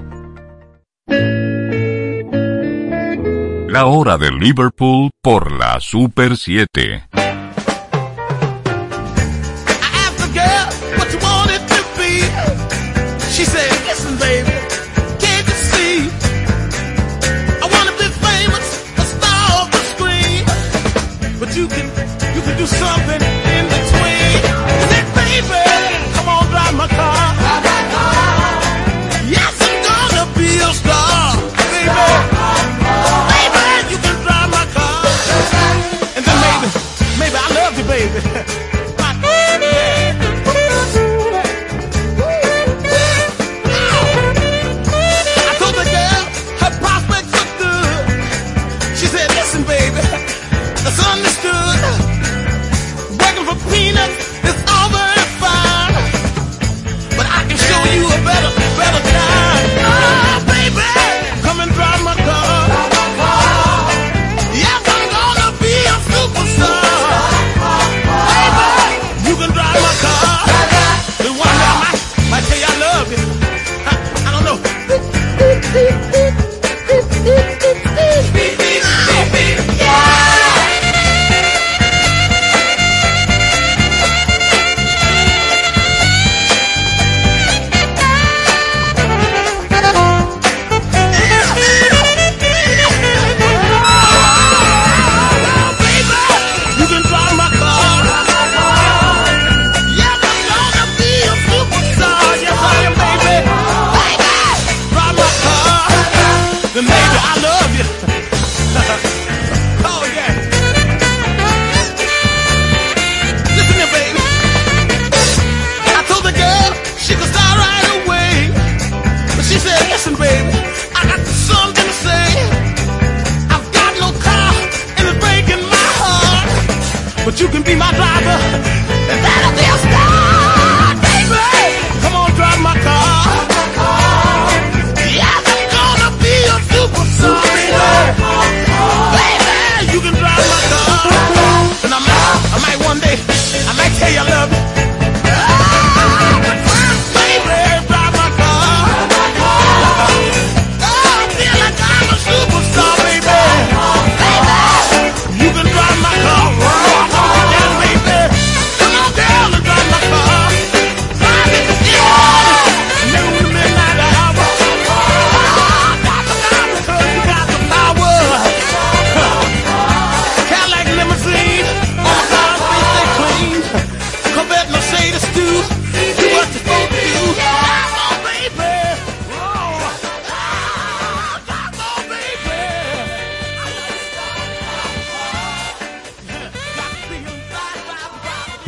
La 3.71 3.85
hora 3.85 4.17
de 4.17 4.29
Liverpool 4.31 5.11
por 5.21 5.49
la 5.49 5.79
Super 5.79 6.35
7. 6.35 7.05
I 7.13 7.21
asked 9.93 10.17
the 10.17 10.27
girl 10.33 10.67
what 10.97 11.09
you 11.13 11.19
wanted 11.19 11.65
to 11.69 11.81
be. 11.95 12.19
She 13.31 13.45
said, 13.45 13.71
listen, 13.87 14.17
baby, 14.19 14.51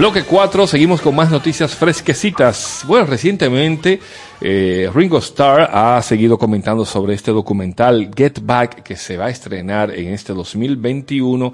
Bloque 0.04 0.24
4, 0.24 0.68
seguimos 0.68 0.99
con 0.99 1.16
más 1.16 1.32
noticias 1.32 1.76
fresquecitas. 1.76 2.84
Bueno, 2.86 3.06
recientemente 3.06 4.01
eh, 4.41 4.91
Ringo 4.93 5.20
Starr 5.20 5.70
ha 5.72 6.01
seguido 6.01 6.38
comentando 6.38 6.84
sobre 6.84 7.14
este 7.14 7.32
documental 7.32 8.12
Get 8.14 8.41
Back 8.41 8.84
que 8.84 8.97
se 8.97 9.16
va 9.16 9.28
a 9.28 9.30
estrenar 9.30 9.91
en 9.91 10.14
este 10.14 10.34
2021 10.34 11.54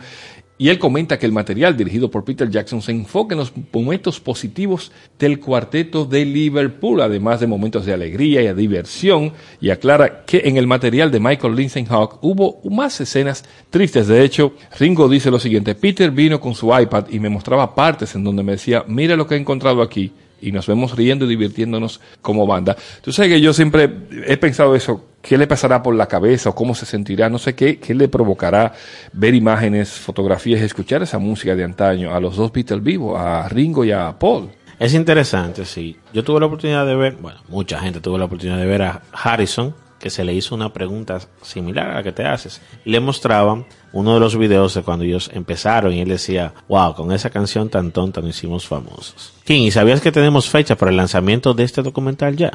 y 0.62 0.68
él 0.68 0.78
comenta 0.78 1.18
que 1.18 1.26
el 1.26 1.32
material 1.32 1.78
dirigido 1.78 2.12
por 2.12 2.26
Peter 2.26 2.50
Jackson 2.50 2.82
se 2.82 2.92
enfoca 2.92 3.34
en 3.34 3.40
los 3.40 3.54
momentos 3.72 4.20
positivos 4.20 4.92
del 5.18 5.40
cuarteto 5.40 6.04
de 6.04 6.26
Liverpool, 6.26 7.00
además 7.00 7.40
de 7.40 7.48
momentos 7.48 7.86
de 7.86 7.94
alegría 7.94 8.42
y 8.42 8.54
diversión, 8.54 9.32
y 9.62 9.70
aclara 9.70 10.26
que 10.26 10.42
en 10.44 10.58
el 10.58 10.68
material 10.68 11.12
de 11.12 11.22
Michael 11.22 11.56
Lindsay 11.56 11.86
Hawk 11.90 12.20
hubo 12.22 12.60
más 12.70 13.00
escenas 13.00 13.46
tristes. 13.70 14.10
De 14.10 14.22
hecho, 14.22 14.52
Ringo 14.78 15.08
dice 15.08 15.32
lo 15.32 15.40
siguiente, 15.40 15.76
Peter 15.76 16.12
vino 16.12 16.42
con 16.42 16.54
su 16.54 16.78
iPad 16.78 17.06
y 17.10 17.22
me 17.22 17.30
mostraba 17.30 17.74
partes 17.74 18.14
en 18.16 18.26
donde 18.26 18.44
me 18.44 18.52
decía, 18.52 18.84
mira 18.86 19.16
lo 19.16 19.26
que 19.26 19.36
he 19.36 19.40
encontrado 19.40 19.82
aquí, 19.82 20.12
y 20.42 20.52
nos 20.52 20.68
vemos 20.68 20.96
riendo 20.96 21.26
y 21.26 21.30
divirtiéndonos 21.30 22.02
como 22.22 22.46
banda. 22.48 22.76
Tú 23.02 23.12
sabes 23.12 23.32
que 23.32 23.42
yo 23.42 23.54
siempre 23.54 23.90
he 24.26 24.38
pensado 24.38 24.76
eso, 24.76 25.06
¿qué 25.22 25.38
le 25.38 25.48
pasará 25.48 25.82
por 25.84 25.96
la 25.96 26.08
cabeza 26.08 26.50
o 26.50 26.56
cómo 26.56 26.76
se 26.76 26.86
sentirá? 26.86 27.30
No 27.30 27.40
sé 27.40 27.56
qué, 27.56 27.80
qué 27.80 27.94
le 27.94 28.08
provocará 28.08 28.74
ver 29.14 29.34
imágenes, 29.36 29.90
fotografías, 29.92 30.62
escuchar 30.62 31.04
esa 31.04 31.20
música 31.20 31.56
de 31.56 31.64
antaño 31.64 32.14
a 32.14 32.20
los 32.20 32.36
dos 32.36 32.52
Beatles 32.52 32.84
vivos, 32.84 33.20
a 33.20 33.48
Ringo 33.50 33.84
y 33.86 33.92
a 33.92 34.18
Paul. 34.18 34.50
Es 34.80 34.94
interesante, 34.94 35.66
sí. 35.66 35.98
Yo 36.14 36.24
tuve 36.24 36.40
la 36.40 36.46
oportunidad 36.46 36.86
de 36.86 36.96
ver, 36.96 37.18
bueno, 37.20 37.40
mucha 37.50 37.80
gente 37.80 38.00
tuvo 38.00 38.18
la 38.18 38.26
oportunidad 38.26 38.58
de 38.58 38.66
ver 38.66 38.82
a 38.82 39.02
Harrison 39.12 39.76
que 40.00 40.10
se 40.10 40.24
le 40.24 40.34
hizo 40.34 40.56
una 40.56 40.72
pregunta 40.72 41.20
similar 41.42 41.90
a 41.90 41.96
la 41.96 42.04
que 42.04 42.12
te 42.12 42.26
haces. 42.26 42.62
Y 42.86 42.92
le 42.92 43.00
mostraban 43.00 43.66
uno 43.92 44.14
de 44.14 44.20
los 44.20 44.38
videos 44.38 44.74
de 44.74 44.84
cuando 44.84 45.06
ellos 45.06 45.30
empezaron 45.34 45.94
y 45.94 46.02
él 46.02 46.10
decía, 46.10 46.54
wow, 46.68 46.96
con 46.96 47.12
esa 47.12 47.30
canción 47.30 47.70
tan 47.70 47.92
tonta 47.92 48.22
nos 48.22 48.32
hicimos 48.32 48.68
famosos. 48.68 49.34
King, 49.44 49.64
¿y 49.64 49.72
sabías 49.72 50.02
que 50.02 50.12
tenemos 50.12 50.50
fecha 50.50 50.76
para 50.76 50.92
el 50.92 50.98
lanzamiento 50.98 51.54
de 51.54 51.64
este 51.64 51.82
documental 51.82 52.36
ya? 52.36 52.52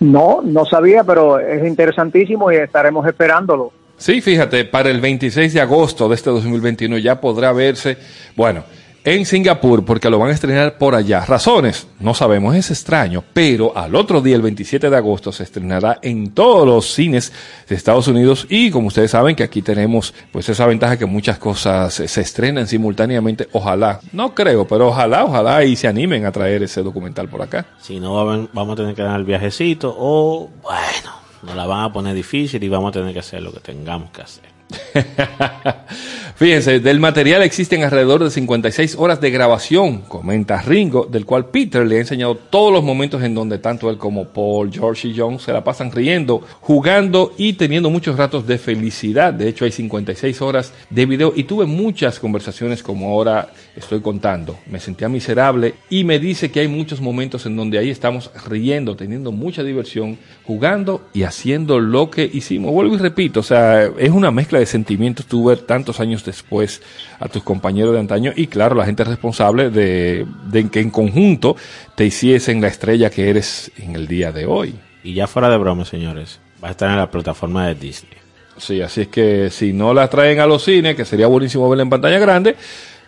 No, 0.00 0.40
no 0.42 0.64
sabía, 0.64 1.04
pero 1.04 1.38
es 1.38 1.66
interesantísimo 1.66 2.50
y 2.50 2.56
estaremos 2.56 3.06
esperándolo. 3.06 3.72
Sí, 3.96 4.20
fíjate, 4.20 4.64
para 4.64 4.90
el 4.90 5.00
26 5.00 5.54
de 5.54 5.60
agosto 5.60 6.08
de 6.08 6.16
este 6.16 6.30
2021 6.30 6.98
ya 6.98 7.20
podrá 7.20 7.52
verse, 7.52 7.96
bueno, 8.34 8.64
en 9.04 9.26
Singapur, 9.26 9.84
porque 9.84 10.08
lo 10.08 10.18
van 10.18 10.30
a 10.30 10.32
estrenar 10.32 10.78
por 10.78 10.94
allá. 10.94 11.24
Razones, 11.26 11.86
no 12.00 12.14
sabemos, 12.14 12.54
es 12.56 12.70
extraño, 12.70 13.22
pero 13.34 13.76
al 13.76 13.94
otro 13.94 14.20
día, 14.22 14.34
el 14.36 14.42
27 14.42 14.88
de 14.88 14.96
agosto, 14.96 15.30
se 15.30 15.42
estrenará 15.42 15.98
en 16.02 16.32
todos 16.32 16.66
los 16.66 16.92
cines 16.94 17.32
de 17.68 17.74
Estados 17.74 18.08
Unidos 18.08 18.46
y 18.48 18.70
como 18.70 18.88
ustedes 18.88 19.10
saben 19.10 19.36
que 19.36 19.42
aquí 19.42 19.60
tenemos 19.62 20.14
pues 20.32 20.48
esa 20.48 20.66
ventaja 20.66 20.96
que 20.98 21.06
muchas 21.06 21.38
cosas 21.38 21.92
se, 21.94 22.20
estrenan 22.20 22.66
simultáneamente, 22.66 23.46
ojalá, 23.52 24.00
no 24.12 24.34
creo, 24.34 24.66
pero 24.66 24.88
ojalá, 24.88 25.24
ojalá 25.24 25.62
y 25.64 25.76
se 25.76 25.86
animen 25.86 26.24
a 26.24 26.32
traer 26.32 26.62
ese 26.62 26.82
documental 26.82 27.28
por 27.28 27.42
acá. 27.42 27.66
Si 27.80 28.00
no, 28.00 28.14
va- 28.24 28.48
vamos 28.52 28.72
a 28.72 28.76
tener 28.76 28.94
que 28.94 29.02
dar 29.02 29.18
el 29.20 29.24
viajecito 29.26 29.94
o, 29.96 30.50
bueno, 30.62 31.12
nos 31.42 31.54
la 31.54 31.66
van 31.66 31.84
a 31.84 31.92
poner 31.92 32.14
difícil 32.14 32.64
y 32.64 32.68
vamos 32.70 32.88
a 32.88 32.92
tener 32.92 33.12
que 33.12 33.18
hacer 33.20 33.42
lo 33.42 33.52
que 33.52 33.60
tengamos 33.60 34.10
que 34.12 34.22
hacer. 34.22 34.53
Fíjense, 36.36 36.80
del 36.80 36.98
material 36.98 37.42
existen 37.42 37.84
alrededor 37.84 38.24
de 38.24 38.30
56 38.30 38.96
horas 38.96 39.20
de 39.20 39.30
grabación, 39.30 39.98
comenta 40.00 40.60
Ringo, 40.62 41.06
del 41.06 41.24
cual 41.24 41.46
Peter 41.46 41.86
le 41.86 41.96
ha 41.96 42.00
enseñado 42.00 42.34
todos 42.34 42.72
los 42.72 42.82
momentos 42.82 43.22
en 43.22 43.36
donde 43.36 43.58
tanto 43.58 43.88
él 43.88 43.98
como 43.98 44.24
Paul, 44.24 44.72
George 44.72 45.08
y 45.08 45.14
John 45.16 45.38
se 45.38 45.52
la 45.52 45.62
pasan 45.62 45.92
riendo, 45.92 46.42
jugando 46.60 47.32
y 47.38 47.52
teniendo 47.52 47.88
muchos 47.88 48.16
ratos 48.16 48.48
de 48.48 48.58
felicidad. 48.58 49.32
De 49.32 49.48
hecho, 49.48 49.64
hay 49.64 49.70
56 49.70 50.42
horas 50.42 50.72
de 50.90 51.06
video 51.06 51.32
y 51.36 51.44
tuve 51.44 51.66
muchas 51.66 52.18
conversaciones 52.18 52.82
como 52.82 53.10
ahora 53.10 53.52
estoy 53.76 54.00
contando. 54.00 54.58
Me 54.66 54.80
sentía 54.80 55.08
miserable 55.08 55.74
y 55.90 56.04
me 56.04 56.18
dice 56.18 56.50
que 56.50 56.60
hay 56.60 56.68
muchos 56.68 57.00
momentos 57.00 57.46
en 57.46 57.56
donde 57.56 57.78
ahí 57.78 57.90
estamos 57.90 58.30
riendo, 58.46 58.96
teniendo 58.96 59.32
mucha 59.32 59.62
diversión, 59.62 60.18
jugando 60.44 61.08
y 61.12 61.24
haciendo 61.24 61.80
lo 61.80 62.10
que 62.10 62.28
hicimos. 62.32 62.72
Vuelvo 62.72 62.94
y 62.94 62.98
repito, 62.98 63.40
o 63.40 63.42
sea, 63.42 63.84
es 63.84 64.10
una 64.10 64.30
mezcla 64.30 64.58
de 64.58 64.66
sentimientos 64.66 65.26
tú 65.26 65.44
ver 65.44 65.58
tantos 65.58 66.00
años 66.00 66.24
después 66.24 66.82
a 67.18 67.28
tus 67.28 67.42
compañeros 67.42 67.92
de 67.92 68.00
antaño 68.00 68.32
y 68.34 68.46
claro, 68.46 68.74
la 68.74 68.86
gente 68.86 69.04
responsable 69.04 69.70
de, 69.70 70.26
de 70.50 70.68
que 70.68 70.80
en 70.80 70.90
conjunto 70.90 71.56
te 71.94 72.04
hiciesen 72.04 72.60
la 72.60 72.68
estrella 72.68 73.10
que 73.10 73.28
eres 73.28 73.70
en 73.76 73.94
el 73.94 74.06
día 74.06 74.32
de 74.32 74.46
hoy. 74.46 74.74
Y 75.02 75.14
ya 75.14 75.26
fuera 75.26 75.50
de 75.50 75.58
broma, 75.58 75.84
señores, 75.84 76.40
va 76.62 76.68
a 76.68 76.70
estar 76.70 76.90
en 76.90 76.96
la 76.96 77.10
plataforma 77.10 77.66
de 77.68 77.74
Disney. 77.74 78.24
Sí, 78.56 78.80
así 78.80 79.02
es 79.02 79.08
que 79.08 79.50
si 79.50 79.72
no 79.72 79.92
la 79.92 80.08
traen 80.08 80.38
a 80.38 80.46
los 80.46 80.64
cines, 80.64 80.94
que 80.94 81.04
sería 81.04 81.26
buenísimo 81.26 81.68
verla 81.68 81.82
en 81.82 81.90
pantalla 81.90 82.18
grande, 82.18 82.56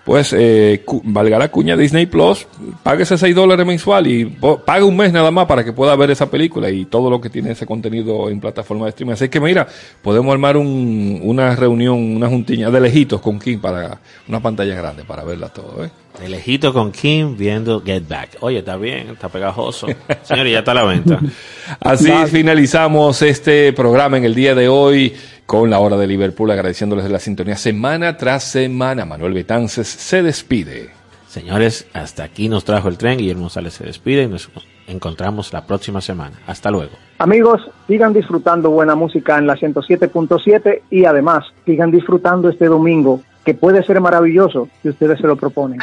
pues 0.07 0.33
eh, 0.39 0.85
valga 1.03 1.37
la 1.37 1.49
cuña 1.51 1.77
Disney 1.77 2.07
Plus, 2.07 2.47
páguese 2.85 3.19
6 3.19 3.35
dólares 3.35 3.67
mensual 3.67 4.07
y 4.07 4.25
pague 4.65 4.85
un 4.85 4.97
mes 4.97 5.13
nada 5.13 5.33
más 5.33 5.47
para 5.47 5.65
que 5.65 5.73
pueda 5.73 5.97
ver 5.97 6.13
esa 6.13 6.31
película 6.31 6.71
y 6.71 6.85
todo 6.85 7.11
lo 7.11 7.21
que 7.21 7.29
tiene 7.29 7.51
ese 7.51 7.67
contenido 7.67 8.31
en 8.31 8.39
plataforma 8.39 8.85
de 8.85 8.91
streaming. 8.91 9.15
Así 9.15 9.29
que 9.29 9.41
mira, 9.41 9.67
podemos 10.03 10.33
armar 10.33 10.57
un- 10.57 11.19
una 11.25 11.57
reunión, 11.57 11.99
una 12.17 12.29
juntiña 12.29 12.71
de 12.71 12.81
lejitos 12.81 13.21
con 13.21 13.41
Kim 13.41 13.61
para 13.61 13.99
una 14.29 14.39
pantalla 14.41 14.77
grande 14.77 15.03
para 15.03 15.25
verla 15.25 15.49
todo. 15.49 15.85
¿eh? 15.85 15.91
De 16.21 16.29
lejito 16.29 16.73
con 16.73 16.93
Kim 16.93 17.37
viendo 17.37 17.83
Get 17.83 18.09
Back. 18.09 18.39
Oye, 18.41 18.59
está 18.59 18.77
bien, 18.77 19.11
está 19.11 19.29
pegajoso. 19.29 19.87
Señores, 20.23 20.53
ya 20.53 20.59
está 20.61 20.71
a 20.71 20.75
la 20.75 20.85
venta. 20.85 21.21
Así 21.81 22.11
finalizamos 22.31 23.21
este 23.23 23.73
programa 23.73 24.17
en 24.17 24.25
el 24.25 24.35
día 24.35 24.55
de 24.55 24.69
hoy 24.69 25.15
con 25.45 25.71
la 25.71 25.79
hora 25.79 25.97
de 25.97 26.07
Liverpool, 26.07 26.51
agradeciéndoles 26.51 27.05
de 27.05 27.11
la 27.11 27.19
sintonía 27.19 27.57
semana 27.57 28.17
tras 28.17 28.45
semana. 28.45 29.05
Manuel 29.05 29.33
Betances 29.33 29.87
se 29.89 30.23
despide. 30.23 30.91
Señores, 31.29 31.87
hasta 31.93 32.25
aquí 32.25 32.49
nos 32.49 32.65
trajo 32.65 32.89
el 32.89 32.97
tren. 32.97 33.19
Guillermo 33.19 33.51
Sales 33.51 33.75
se 33.75 33.85
despide 33.85 34.23
y 34.23 34.27
nos 34.27 34.51
encontramos 34.87 35.53
la 35.53 35.67
próxima 35.67 36.01
semana. 36.01 36.37
Hasta 36.47 36.71
luego. 36.71 36.93
Amigos, 37.19 37.61
sigan 37.87 38.13
disfrutando 38.13 38.71
buena 38.71 38.95
música 38.95 39.37
en 39.39 39.47
la 39.47 39.55
107.7 39.55 40.83
y 40.91 41.05
además 41.05 41.45
sigan 41.65 41.91
disfrutando 41.91 42.49
este 42.49 42.67
domingo, 42.67 43.21
que 43.45 43.55
puede 43.55 43.83
ser 43.83 44.01
maravilloso 44.01 44.69
si 44.83 44.89
ustedes 44.89 45.21
se 45.21 45.27
lo 45.27 45.37
proponen. 45.37 45.79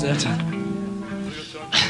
Rosetta. 0.00 0.32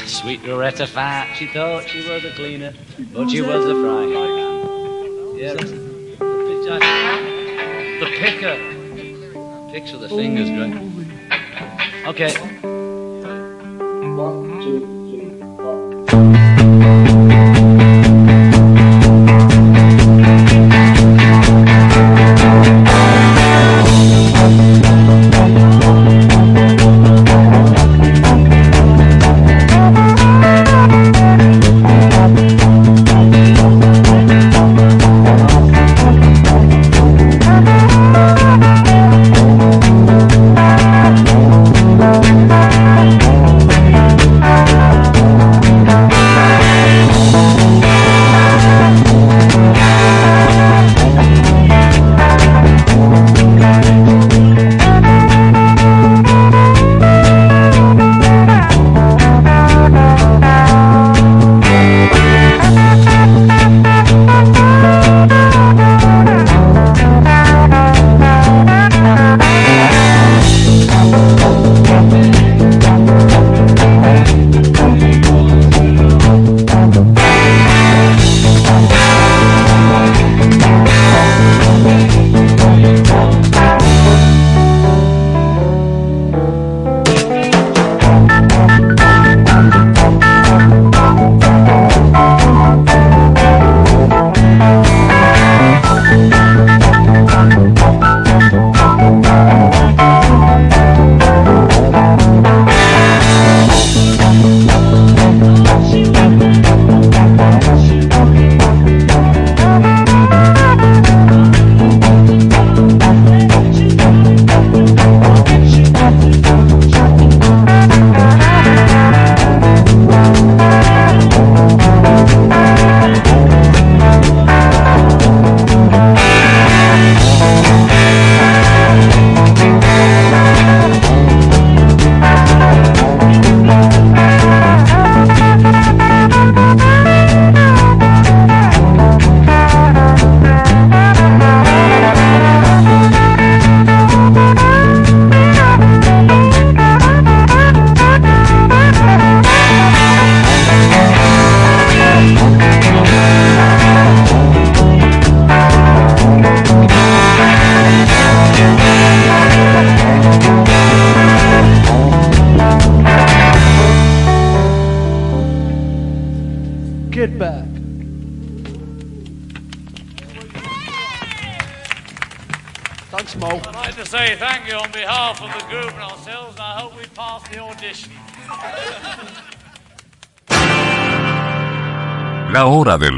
Sweet 0.07 0.43
Loretta 0.43 0.87
Fat, 0.87 1.35
she 1.35 1.45
thought 1.45 1.87
she 1.87 2.09
was 2.09 2.25
a 2.25 2.31
cleaner, 2.31 2.73
but 3.13 3.29
she 3.29 3.41
was 3.43 3.65
a 3.65 3.75
frying 3.75 4.13
pan. 4.13 5.37
Yeah, 5.37 5.53
the 7.99 8.07
picker. 8.17 8.57
With 9.71 10.01
the 10.01 10.09
fingers, 10.09 10.49
great. 10.49 10.73
Okay. 12.07 12.33
One, 14.17 14.59
two, 14.63 14.79
three, 15.11 15.29
four. 17.13 17.18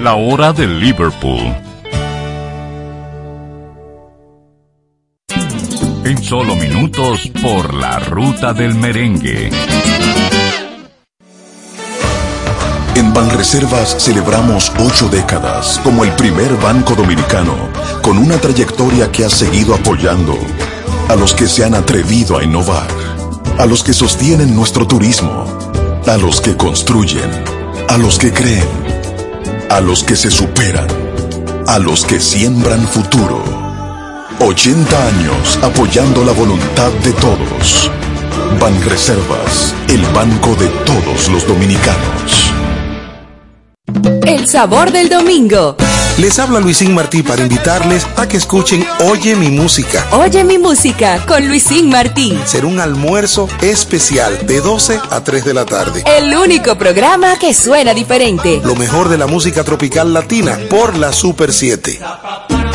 La 0.00 0.14
hora 0.14 0.54
de 0.54 0.66
Liverpool. 0.66 1.54
En 6.04 6.22
solo 6.22 6.56
minutos 6.56 7.30
por 7.42 7.74
la 7.74 7.98
ruta 7.98 8.54
del 8.54 8.74
merengue. 8.76 9.50
En 12.94 13.12
Banreservas 13.12 13.94
celebramos 14.02 14.72
ocho 14.78 15.10
décadas 15.10 15.78
como 15.84 16.02
el 16.04 16.12
primer 16.12 16.56
banco 16.56 16.94
dominicano 16.94 17.54
con 18.00 18.16
una 18.16 18.38
trayectoria 18.38 19.12
que 19.12 19.26
ha 19.26 19.28
seguido 19.28 19.74
apoyando 19.74 20.38
a 21.10 21.14
los 21.14 21.34
que 21.34 21.46
se 21.46 21.62
han 21.62 21.74
atrevido 21.74 22.38
a 22.38 22.42
innovar, 22.42 22.88
a 23.58 23.66
los 23.66 23.84
que 23.84 23.92
sostienen 23.92 24.56
nuestro 24.56 24.86
turismo, 24.86 25.44
a 26.06 26.16
los 26.16 26.40
que 26.40 26.56
construyen, 26.56 27.30
a 27.86 27.98
los 27.98 28.18
que 28.18 28.32
creen, 28.32 28.89
a 29.70 29.80
los 29.80 30.02
que 30.02 30.16
se 30.16 30.32
superan, 30.32 30.88
a 31.68 31.78
los 31.78 32.04
que 32.04 32.18
siembran 32.18 32.80
futuro. 32.88 33.40
80 34.40 35.06
años 35.06 35.58
apoyando 35.62 36.24
la 36.24 36.32
voluntad 36.32 36.90
de 37.04 37.12
todos. 37.12 37.88
Banreservas, 38.60 39.72
el 39.88 40.04
banco 40.06 40.56
de 40.56 40.66
todos 40.84 41.28
los 41.28 41.46
dominicanos. 41.46 42.52
El 44.26 44.48
sabor 44.48 44.90
del 44.90 45.08
domingo. 45.08 45.76
Les 46.20 46.38
habla 46.38 46.60
Luisín 46.60 46.92
Martí 46.92 47.22
para 47.22 47.40
invitarles 47.40 48.06
a 48.16 48.28
que 48.28 48.36
escuchen 48.36 48.84
Oye 49.06 49.34
mi 49.36 49.48
música. 49.48 50.06
Oye 50.12 50.44
mi 50.44 50.58
música 50.58 51.24
con 51.26 51.48
Luisín 51.48 51.88
Martí. 51.88 52.38
Será 52.44 52.66
un 52.66 52.78
almuerzo 52.78 53.48
especial 53.62 54.46
de 54.46 54.60
12 54.60 55.00
a 55.08 55.24
3 55.24 55.46
de 55.46 55.54
la 55.54 55.64
tarde. 55.64 56.04
El 56.04 56.36
único 56.36 56.76
programa 56.76 57.38
que 57.38 57.54
suena 57.54 57.94
diferente. 57.94 58.60
Lo 58.62 58.76
mejor 58.76 59.08
de 59.08 59.16
la 59.16 59.26
música 59.26 59.64
tropical 59.64 60.12
latina 60.12 60.58
por 60.68 60.98
la 60.98 61.10
Super 61.14 61.54
7. 61.54 62.00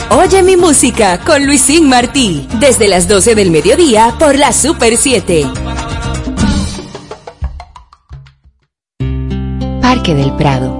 Oye 0.09 0.41
mi 0.41 0.57
música 0.57 1.19
con 1.19 1.45
Luisín 1.45 1.87
Martí. 1.87 2.47
Desde 2.59 2.87
las 2.87 3.07
12 3.07 3.35
del 3.35 3.51
mediodía 3.51 4.15
por 4.17 4.35
la 4.35 4.51
Super 4.53 4.97
7. 4.97 5.51
Parque 9.83 10.15
del 10.15 10.35
Prado, 10.35 10.79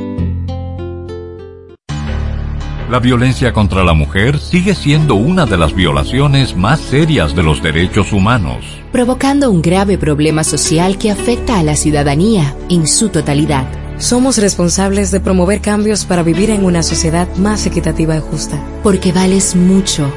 La 2.91 2.99
violencia 2.99 3.53
contra 3.53 3.85
la 3.85 3.93
mujer 3.93 4.37
sigue 4.37 4.75
siendo 4.75 5.15
una 5.15 5.45
de 5.45 5.55
las 5.55 5.73
violaciones 5.73 6.57
más 6.57 6.81
serias 6.81 7.33
de 7.33 7.41
los 7.41 7.63
derechos 7.63 8.11
humanos. 8.11 8.65
Provocando 8.91 9.49
un 9.49 9.61
grave 9.61 9.97
problema 9.97 10.43
social 10.43 10.97
que 10.97 11.09
afecta 11.09 11.57
a 11.57 11.63
la 11.63 11.77
ciudadanía 11.77 12.53
en 12.69 12.87
su 12.87 13.07
totalidad. 13.07 13.65
Somos 13.97 14.39
responsables 14.39 15.09
de 15.09 15.21
promover 15.21 15.61
cambios 15.61 16.03
para 16.03 16.21
vivir 16.21 16.49
en 16.49 16.65
una 16.65 16.83
sociedad 16.83 17.33
más 17.37 17.65
equitativa 17.65 18.17
y 18.17 18.19
justa. 18.19 18.61
Porque 18.83 19.13
vales 19.13 19.55
mucho. 19.55 20.11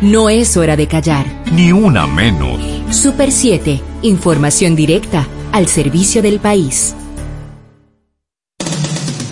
No 0.00 0.30
es 0.30 0.56
hora 0.56 0.76
de 0.76 0.86
callar. 0.86 1.26
Ni 1.52 1.72
una 1.72 2.06
menos. 2.06 2.60
Super 2.90 3.32
7. 3.32 3.80
Información 4.02 4.76
directa 4.76 5.26
al 5.50 5.66
servicio 5.66 6.22
del 6.22 6.38
país. 6.38 6.94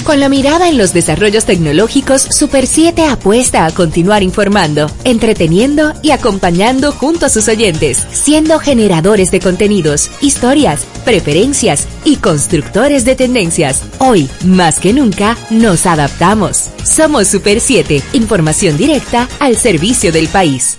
Con 0.08 0.20
la 0.20 0.30
mirada 0.30 0.70
en 0.70 0.78
los 0.78 0.94
desarrollos 0.94 1.44
tecnológicos, 1.44 2.22
Super 2.22 2.66
7 2.66 3.04
apuesta 3.04 3.66
a 3.66 3.70
continuar 3.70 4.22
informando, 4.22 4.90
entreteniendo 5.04 5.92
y 6.00 6.12
acompañando 6.12 6.92
junto 6.92 7.26
a 7.26 7.28
sus 7.28 7.46
oyentes, 7.46 8.06
siendo 8.10 8.58
generadores 8.58 9.30
de 9.30 9.40
contenidos, 9.40 10.10
historias, 10.22 10.86
preferencias 11.04 11.86
y 12.06 12.16
constructores 12.16 13.04
de 13.04 13.16
tendencias. 13.16 13.82
Hoy, 13.98 14.30
más 14.46 14.80
que 14.80 14.94
nunca, 14.94 15.36
nos 15.50 15.84
adaptamos. 15.84 16.70
Somos 16.84 17.28
Super 17.28 17.60
7, 17.60 18.02
información 18.14 18.78
directa 18.78 19.28
al 19.40 19.58
servicio 19.58 20.10
del 20.10 20.28
país. 20.28 20.78